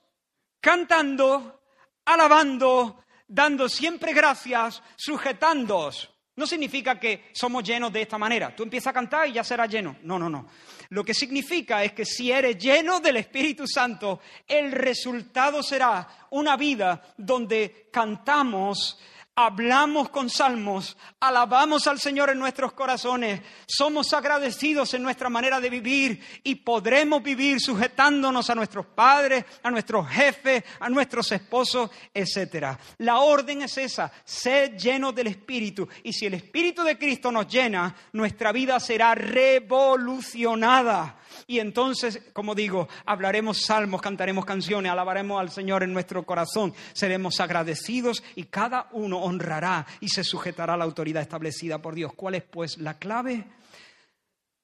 [0.60, 1.60] cantando,
[2.06, 6.08] alabando, dando siempre gracias, sujetándoos.
[6.40, 8.56] No significa que somos llenos de esta manera.
[8.56, 9.96] Tú empiezas a cantar y ya serás lleno.
[10.04, 10.46] No, no, no.
[10.88, 16.56] Lo que significa es que si eres lleno del Espíritu Santo, el resultado será una
[16.56, 18.98] vida donde cantamos,
[19.44, 25.70] hablamos con salmos, alabamos al Señor en nuestros corazones, somos agradecidos en nuestra manera de
[25.70, 32.78] vivir y podremos vivir sujetándonos a nuestros padres, a nuestros jefes, a nuestros esposos, etc.
[32.98, 35.88] La orden es esa, ser llenos del Espíritu.
[36.02, 41.16] Y si el Espíritu de Cristo nos llena, nuestra vida será revolucionada.
[41.46, 47.40] Y entonces, como digo, hablaremos salmos, cantaremos canciones, alabaremos al Señor en nuestro corazón, seremos
[47.40, 52.12] agradecidos y cada uno honrará y se sujetará a la autoridad establecida por Dios.
[52.14, 53.46] ¿Cuál es pues la clave?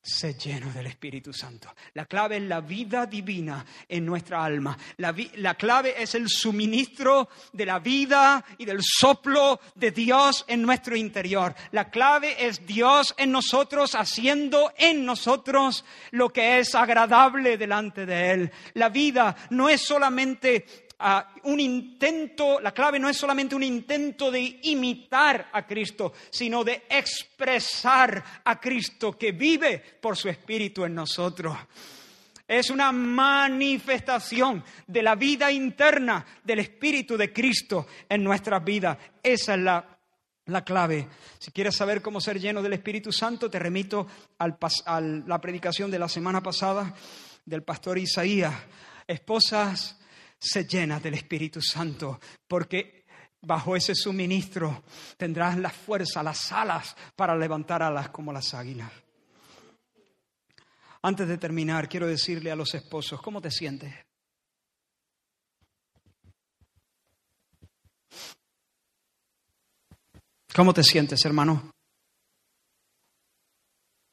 [0.09, 1.74] Sé lleno del Espíritu Santo.
[1.94, 4.78] La clave es la vida divina en nuestra alma.
[4.98, 10.94] La, clave es el suministro de la vida y del soplo de Dios en nuestro
[10.94, 11.56] interior.
[11.72, 18.30] La clave es Dios en nosotros, haciendo en nosotros lo que es agradable delante de
[18.30, 18.52] Él.
[18.74, 20.85] La vida no es solamente
[21.44, 26.85] un intento, la clave no es solamente un intento de imitar a Cristo, sino de
[26.89, 31.56] expresar a Cristo que vive por su Espíritu en nosotros.
[32.48, 38.97] Es una manifestación de la vida interna del Espíritu de Cristo en nuestras vidas.
[39.23, 39.98] Esa es la,
[40.47, 41.09] la clave.
[41.39, 44.06] Si quieres saber cómo ser lleno del Espíritu Santo, te remito
[44.39, 44.56] al,
[44.86, 46.94] a la predicación de la semana pasada
[47.44, 48.55] del pastor Isaías.
[49.09, 49.98] Esposas,
[50.47, 53.05] se llena del Espíritu Santo, porque
[53.43, 54.85] bajo ese suministro
[55.16, 58.93] tendrás la fuerza, las alas para levantar alas como las águilas.
[61.02, 63.94] Antes de terminar, quiero decirle a los esposos, ¿cómo te sientes?
[70.55, 71.75] ¿Cómo te sientes, hermano?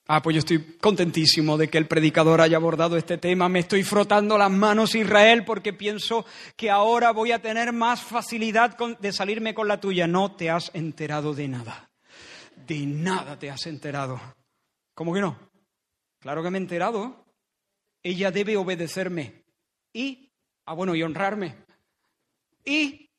[0.05, 3.47] Ah, pues yo estoy contentísimo de que el predicador haya abordado este tema.
[3.47, 6.25] Me estoy frotando las manos, Israel, porque pienso
[6.57, 10.05] que ahora voy a tener más facilidad de salirme con la tuya.
[10.05, 11.89] No te has enterado de nada.
[12.67, 14.19] De nada te has enterado.
[14.93, 15.39] ¿Cómo que no?
[16.19, 17.25] Claro que me he enterado.
[18.03, 19.45] Ella debe obedecerme.
[19.93, 20.29] Y,
[20.65, 21.55] ah, bueno, y honrarme.
[22.65, 23.09] Y,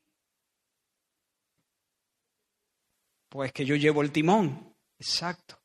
[3.30, 4.74] pues que yo llevo el timón.
[4.98, 5.63] Exacto.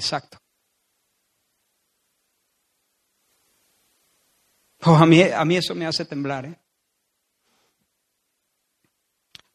[0.00, 0.38] Exacto.
[4.86, 6.46] Oh, a, mí, a mí eso me hace temblar.
[6.46, 6.58] ¿eh?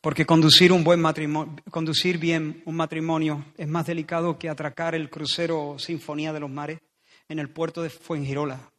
[0.01, 5.09] Porque conducir un buen matrimonio, conducir bien un matrimonio es más delicado que atracar el
[5.09, 6.79] crucero Sinfonía de los Mares
[7.27, 8.71] en el puerto de Fuengirola.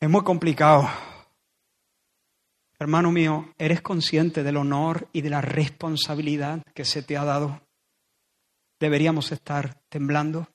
[0.00, 0.88] Es muy complicado.
[2.78, 7.60] Hermano mío, ¿eres consciente del honor y de la responsabilidad que se te ha dado?
[8.78, 10.48] Deberíamos estar temblando,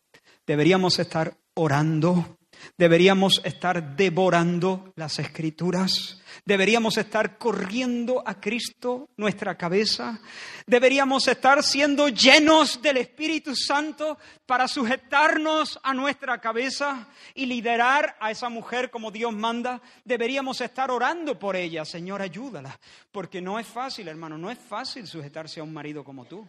[0.46, 2.40] deberíamos estar orando,
[2.78, 6.22] Deberíamos estar devorando las escrituras.
[6.46, 10.20] Deberíamos estar corriendo a Cristo nuestra cabeza.
[10.66, 18.32] Deberíamos estar siendo llenos del Espíritu Santo para sujetarnos a nuestra cabeza y liderar a
[18.32, 19.82] esa mujer como Dios manda.
[20.04, 21.86] Deberíamos estar orando por ella.
[21.86, 22.80] Señor, ayúdala.
[23.12, 26.48] Porque no es fácil, hermano, no es fácil sujetarse a un marido como tú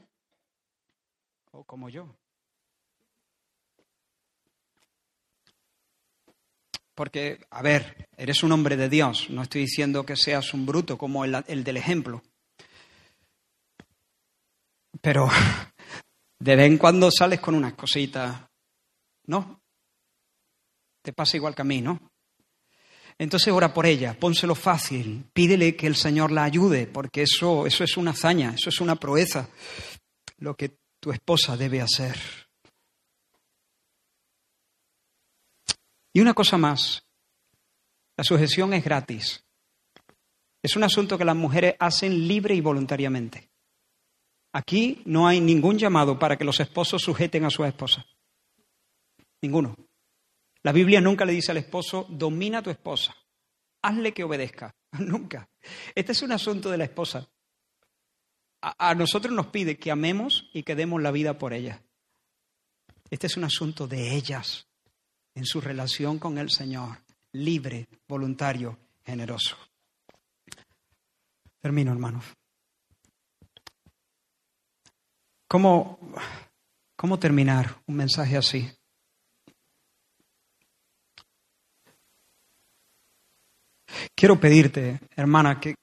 [1.52, 2.16] o como yo.
[6.94, 10.98] Porque, a ver, eres un hombre de Dios, no estoy diciendo que seas un bruto
[10.98, 12.22] como el, del ejemplo.
[15.00, 15.28] Pero
[16.38, 18.42] de vez en cuando sales con unas cositas,
[19.26, 19.62] ¿no?
[21.02, 22.12] Te pasa igual que a mí, ¿no?
[23.16, 27.84] Entonces ora por ella, pónselo fácil, pídele que el Señor la ayude, porque eso, eso
[27.84, 29.48] es una hazaña, eso es una proeza,
[30.38, 32.16] lo que tu esposa debe hacer.
[36.12, 37.04] Y una cosa más,
[38.16, 39.44] la sujeción es gratis.
[40.62, 43.50] Es un asunto que las mujeres hacen libre y voluntariamente.
[44.52, 48.04] Aquí no hay ningún llamado para que los esposos sujeten a sus esposas.
[49.40, 49.76] Ninguno.
[50.62, 53.16] La Biblia nunca le dice al esposo, domina a tu esposa,
[53.80, 54.74] hazle que obedezca.
[54.98, 55.48] Nunca.
[55.94, 57.28] Este es un asunto de la esposa.
[58.62, 61.82] A, nosotros nos pide que amemos y que demos la vida por ella.
[63.08, 64.66] Este es un asunto de ellas
[65.34, 66.98] en su relación con el Señor,
[67.32, 69.56] libre, voluntario, generoso.
[71.60, 72.24] Termino, hermanos.
[75.48, 75.98] ¿Cómo,
[76.96, 78.70] cómo terminar un mensaje así?
[84.14, 85.74] Quiero pedirte, hermana, que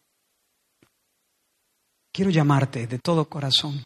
[2.18, 3.86] quiero llamarte de todo corazón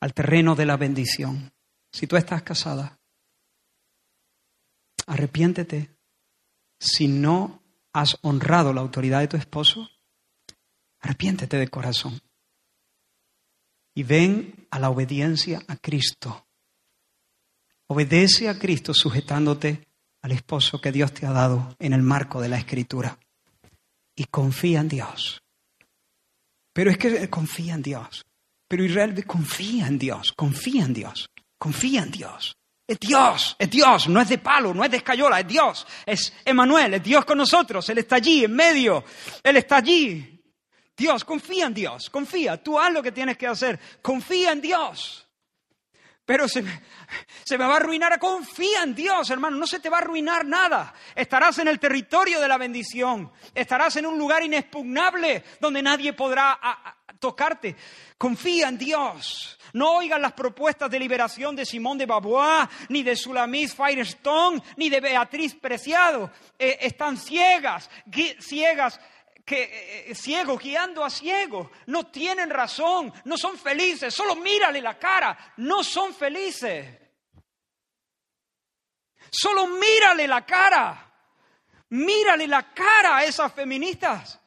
[0.00, 1.52] al terreno de la bendición.
[1.92, 2.98] Si tú estás casada,
[5.06, 5.96] arrepiéntete
[6.80, 7.62] si no
[7.92, 9.88] has honrado la autoridad de tu esposo.
[10.98, 12.20] Arrepiéntete de corazón.
[13.94, 16.48] Y ven a la obediencia a Cristo.
[17.86, 19.86] Obedece a Cristo sujetándote
[20.20, 23.20] al esposo que Dios te ha dado en el marco de la Escritura.
[24.16, 25.41] Y confía en Dios.
[26.72, 28.22] Pero es que confía en Dios.
[28.68, 31.28] Pero Israel confía en Dios, confía en Dios,
[31.58, 32.56] confía en Dios.
[32.86, 36.32] Es Dios, es Dios, no es de palo, no es de escayola, es Dios, es
[36.44, 39.04] Emanuel, es Dios con nosotros, Él está allí, en medio,
[39.42, 40.42] Él está allí.
[40.96, 45.21] Dios, confía en Dios, confía, tú haz lo que tienes que hacer, confía en Dios.
[46.24, 46.80] Pero se me,
[47.44, 50.44] se me va a arruinar, confía en Dios, hermano, no se te va a arruinar
[50.44, 50.94] nada.
[51.14, 56.58] Estarás en el territorio de la bendición, estarás en un lugar inexpugnable donde nadie podrá
[57.18, 57.76] tocarte.
[58.18, 59.58] Confía en Dios.
[59.72, 64.90] No oigan las propuestas de liberación de Simón de Babois, ni de Sulamis Firestone, ni
[64.90, 66.30] de Beatriz Preciado.
[66.58, 67.88] Eh, están ciegas,
[68.38, 69.00] ciegas
[69.44, 74.80] que eh, eh, ciego guiando a ciego, no tienen razón, no son felices, solo mírale
[74.80, 77.02] la cara, no son felices.
[79.32, 81.08] Solo mírale la cara.
[81.88, 84.38] Mírale la cara a esas feministas.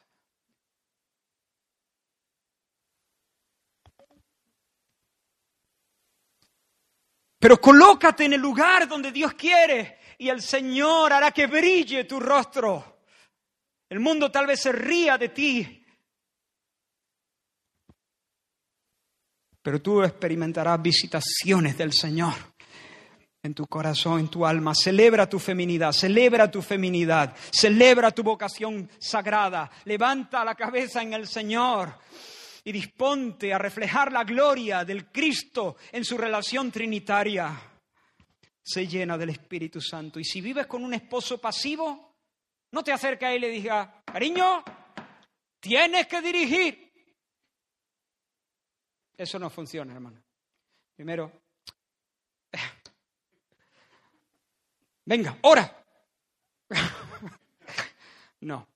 [7.40, 12.20] Pero colócate en el lugar donde Dios quiere y el Señor hará que brille tu
[12.20, 12.95] rostro.
[13.90, 15.86] El mundo tal vez se ría de ti,
[19.62, 22.34] pero tú experimentarás visitaciones del Señor
[23.42, 24.74] en tu corazón, en tu alma.
[24.76, 29.72] Celebra tu feminidad, celebra tu feminidad, celebra tu vocación sagrada.
[29.86, 31.94] Levanta la cabeza en el Señor
[32.64, 37.56] y disponte a reflejar la gloria del Cristo en su relación trinitaria.
[38.64, 40.20] Se llena del Espíritu Santo.
[40.20, 42.15] Y si vives con un esposo pasivo,
[42.76, 44.62] no te acerques a él y le diga, cariño,
[45.62, 46.92] tienes que dirigir.
[49.16, 50.22] Eso no funciona, hermano.
[50.94, 51.32] Primero,
[55.06, 55.86] venga, ora.
[58.42, 58.68] no,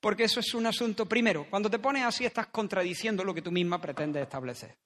[0.00, 3.50] porque eso es un asunto, primero, cuando te pones así estás contradiciendo lo que tú
[3.50, 4.76] misma pretendes establecer.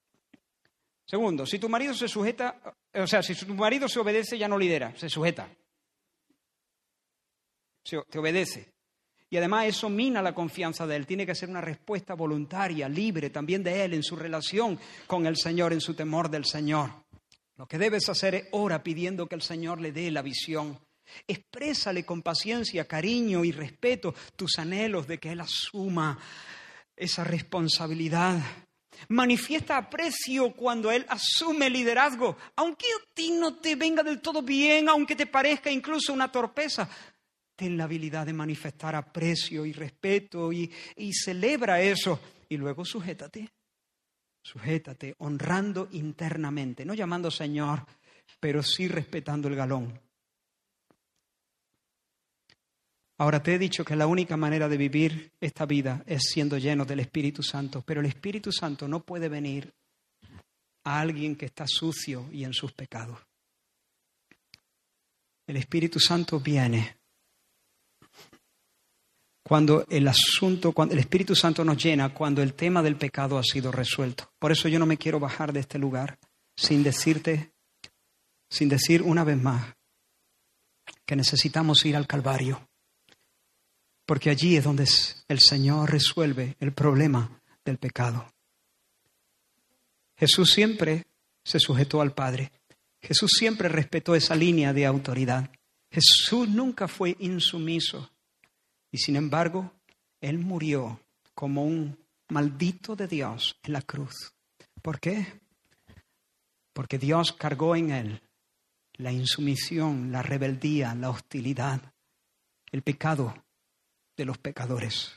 [1.05, 4.56] Segundo, si tu marido se sujeta, o sea, si tu marido se obedece, ya no
[4.56, 5.48] lidera, se sujeta.
[8.09, 8.73] Te obedece.
[9.31, 11.06] Y además eso mina la confianza de él.
[11.06, 15.36] Tiene que ser una respuesta voluntaria, libre también de él en su relación con el
[15.36, 16.90] Señor, en su temor del Señor.
[17.56, 20.78] Lo que debes hacer es ora pidiendo que el Señor le dé la visión.
[21.27, 26.19] Exprésale con paciencia, cariño y respeto tus anhelos de que Él asuma
[26.97, 28.40] esa responsabilidad.
[29.09, 34.89] Manifiesta aprecio cuando Él asume liderazgo, aunque a ti no te venga del todo bien,
[34.89, 36.89] aunque te parezca incluso una torpeza.
[37.59, 42.20] Ten la habilidad de manifestar aprecio y respeto y, y celebra eso.
[42.48, 43.51] Y luego sujétate,
[44.40, 47.85] sujétate, honrando internamente, no llamando Señor,
[48.39, 50.01] pero sí respetando el galón.
[53.20, 56.85] Ahora te he dicho que la única manera de vivir esta vida es siendo lleno
[56.85, 59.74] del Espíritu Santo, pero el Espíritu Santo no puede venir
[60.85, 63.18] a alguien que está sucio y en sus pecados.
[65.48, 66.97] El Espíritu Santo viene
[69.48, 73.42] cuando el asunto, cuando el Espíritu Santo nos llena, cuando el tema del pecado ha
[73.42, 74.30] sido resuelto.
[74.38, 76.18] Por eso yo no me quiero bajar de este lugar
[76.54, 77.52] sin decirte,
[78.50, 79.74] sin decir una vez más
[81.06, 82.68] que necesitamos ir al Calvario
[84.08, 84.88] porque allí es donde
[85.28, 88.32] el Señor resuelve el problema del pecado.
[90.16, 91.04] Jesús siempre
[91.44, 92.50] se sujetó al Padre.
[93.02, 95.50] Jesús siempre respetó esa línea de autoridad.
[95.90, 98.10] Jesús nunca fue insumiso.
[98.90, 99.73] Y sin embargo,
[100.20, 101.01] Él murió
[101.35, 101.98] como un
[102.28, 104.32] maldito de Dios en la cruz.
[104.82, 105.40] ¿Por qué?
[106.73, 108.23] Porque Dios cargó en Él
[108.94, 111.81] la insumisión, la rebeldía, la hostilidad,
[112.73, 113.44] el pecado
[114.16, 115.12] de los pecadores.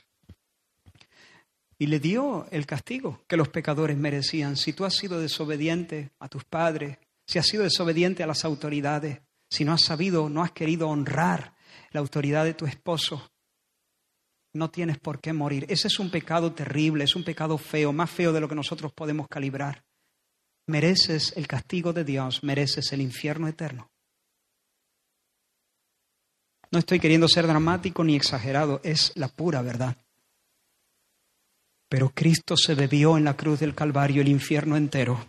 [1.78, 4.56] Y le dio el castigo que los pecadores merecían.
[4.56, 9.20] Si tú has sido desobediente a tus padres, si has sido desobediente a las autoridades,
[9.50, 11.56] si no has sabido, no has querido honrar
[11.90, 13.31] la autoridad de tu esposo,
[14.54, 15.66] no tienes por qué morir.
[15.68, 18.92] Ese es un pecado terrible, es un pecado feo, más feo de lo que nosotros
[18.92, 19.84] podemos calibrar.
[20.66, 23.90] Mereces el castigo de Dios, mereces el infierno eterno.
[26.70, 29.96] No estoy queriendo ser dramático ni exagerado, es la pura verdad.
[31.88, 35.26] Pero Cristo se bebió en la cruz del Calvario el infierno entero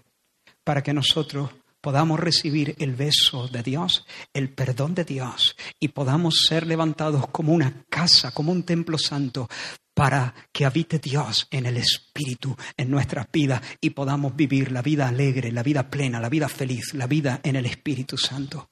[0.64, 1.52] para que nosotros
[1.84, 7.52] podamos recibir el beso de Dios, el perdón de Dios y podamos ser levantados como
[7.52, 9.50] una casa, como un templo santo,
[9.94, 15.10] para que habite Dios en el Espíritu, en nuestras vidas y podamos vivir la vida
[15.10, 18.70] alegre, la vida plena, la vida feliz, la vida en el Espíritu Santo.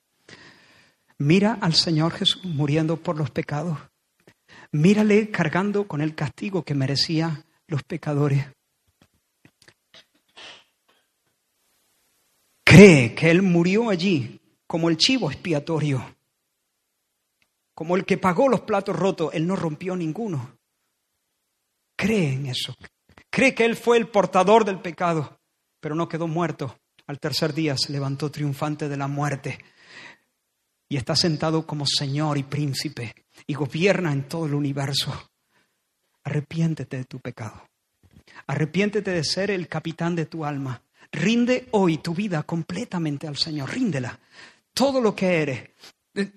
[1.17, 3.77] Mira al Señor Jesús muriendo por los pecados.
[4.71, 8.45] Mírale cargando con el castigo que merecían los pecadores.
[12.81, 16.15] Que Él murió allí como el chivo expiatorio,
[17.75, 20.57] como el que pagó los platos rotos, Él no rompió ninguno.
[21.95, 22.73] Cree en eso.
[23.29, 25.39] Cree que Él fue el portador del pecado,
[25.79, 26.75] pero no quedó muerto.
[27.05, 29.59] Al tercer día se levantó triunfante de la muerte
[30.89, 33.13] y está sentado como Señor y príncipe
[33.45, 35.29] y gobierna en todo el universo.
[36.23, 37.63] Arrepiéntete de tu pecado.
[38.47, 40.81] Arrepiéntete de ser el capitán de tu alma.
[41.11, 43.71] Rinde hoy tu vida completamente al Señor.
[43.71, 44.17] Ríndela.
[44.73, 45.69] Todo lo que eres,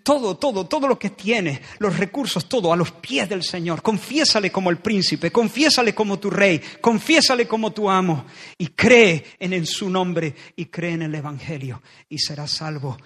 [0.05, 3.83] todo, todo, todo lo que tienes, los recursos, todo a los pies del Señor.
[3.83, 8.25] Confiésale como el príncipe, confiésale como tu rey, confiésale como tu amo
[8.57, 12.97] y cree en su nombre y cree en el Evangelio y serás salvo.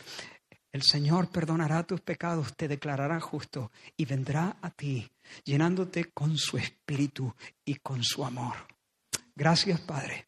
[0.70, 5.10] El Señor perdonará tus pecados, te declarará justo y vendrá a ti
[5.44, 7.34] llenándote con su espíritu
[7.64, 8.54] y con su amor.
[9.34, 10.27] Gracias, Padre.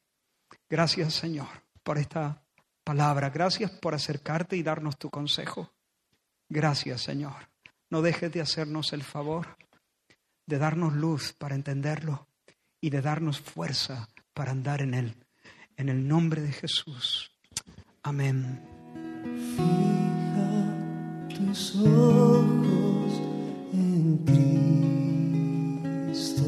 [0.70, 1.48] Gracias, Señor,
[1.82, 2.42] por esta
[2.84, 3.28] palabra.
[3.28, 5.70] Gracias por acercarte y darnos tu consejo.
[6.48, 7.50] Gracias, Señor.
[7.90, 9.58] No dejes de hacernos el favor
[10.46, 12.26] de darnos luz para entenderlo
[12.80, 15.26] y de darnos fuerza para andar en él.
[15.76, 17.30] En el nombre de Jesús.
[18.02, 18.80] Amén
[21.46, 23.12] tus ojos
[23.72, 24.18] en
[26.14, 26.44] Cristo,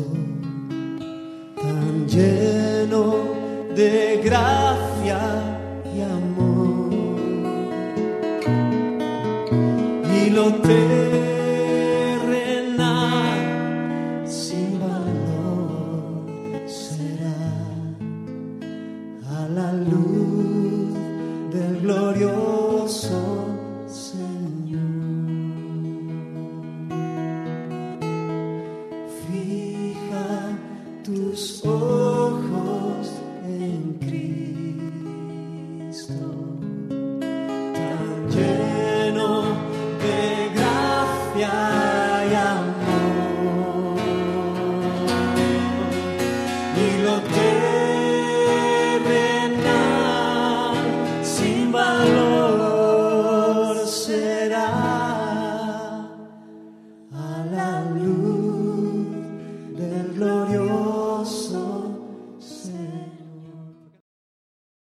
[1.57, 3.42] tan lleno
[3.75, 5.21] de gracia
[5.95, 6.93] y amor.
[10.15, 11.22] Y lo terrenal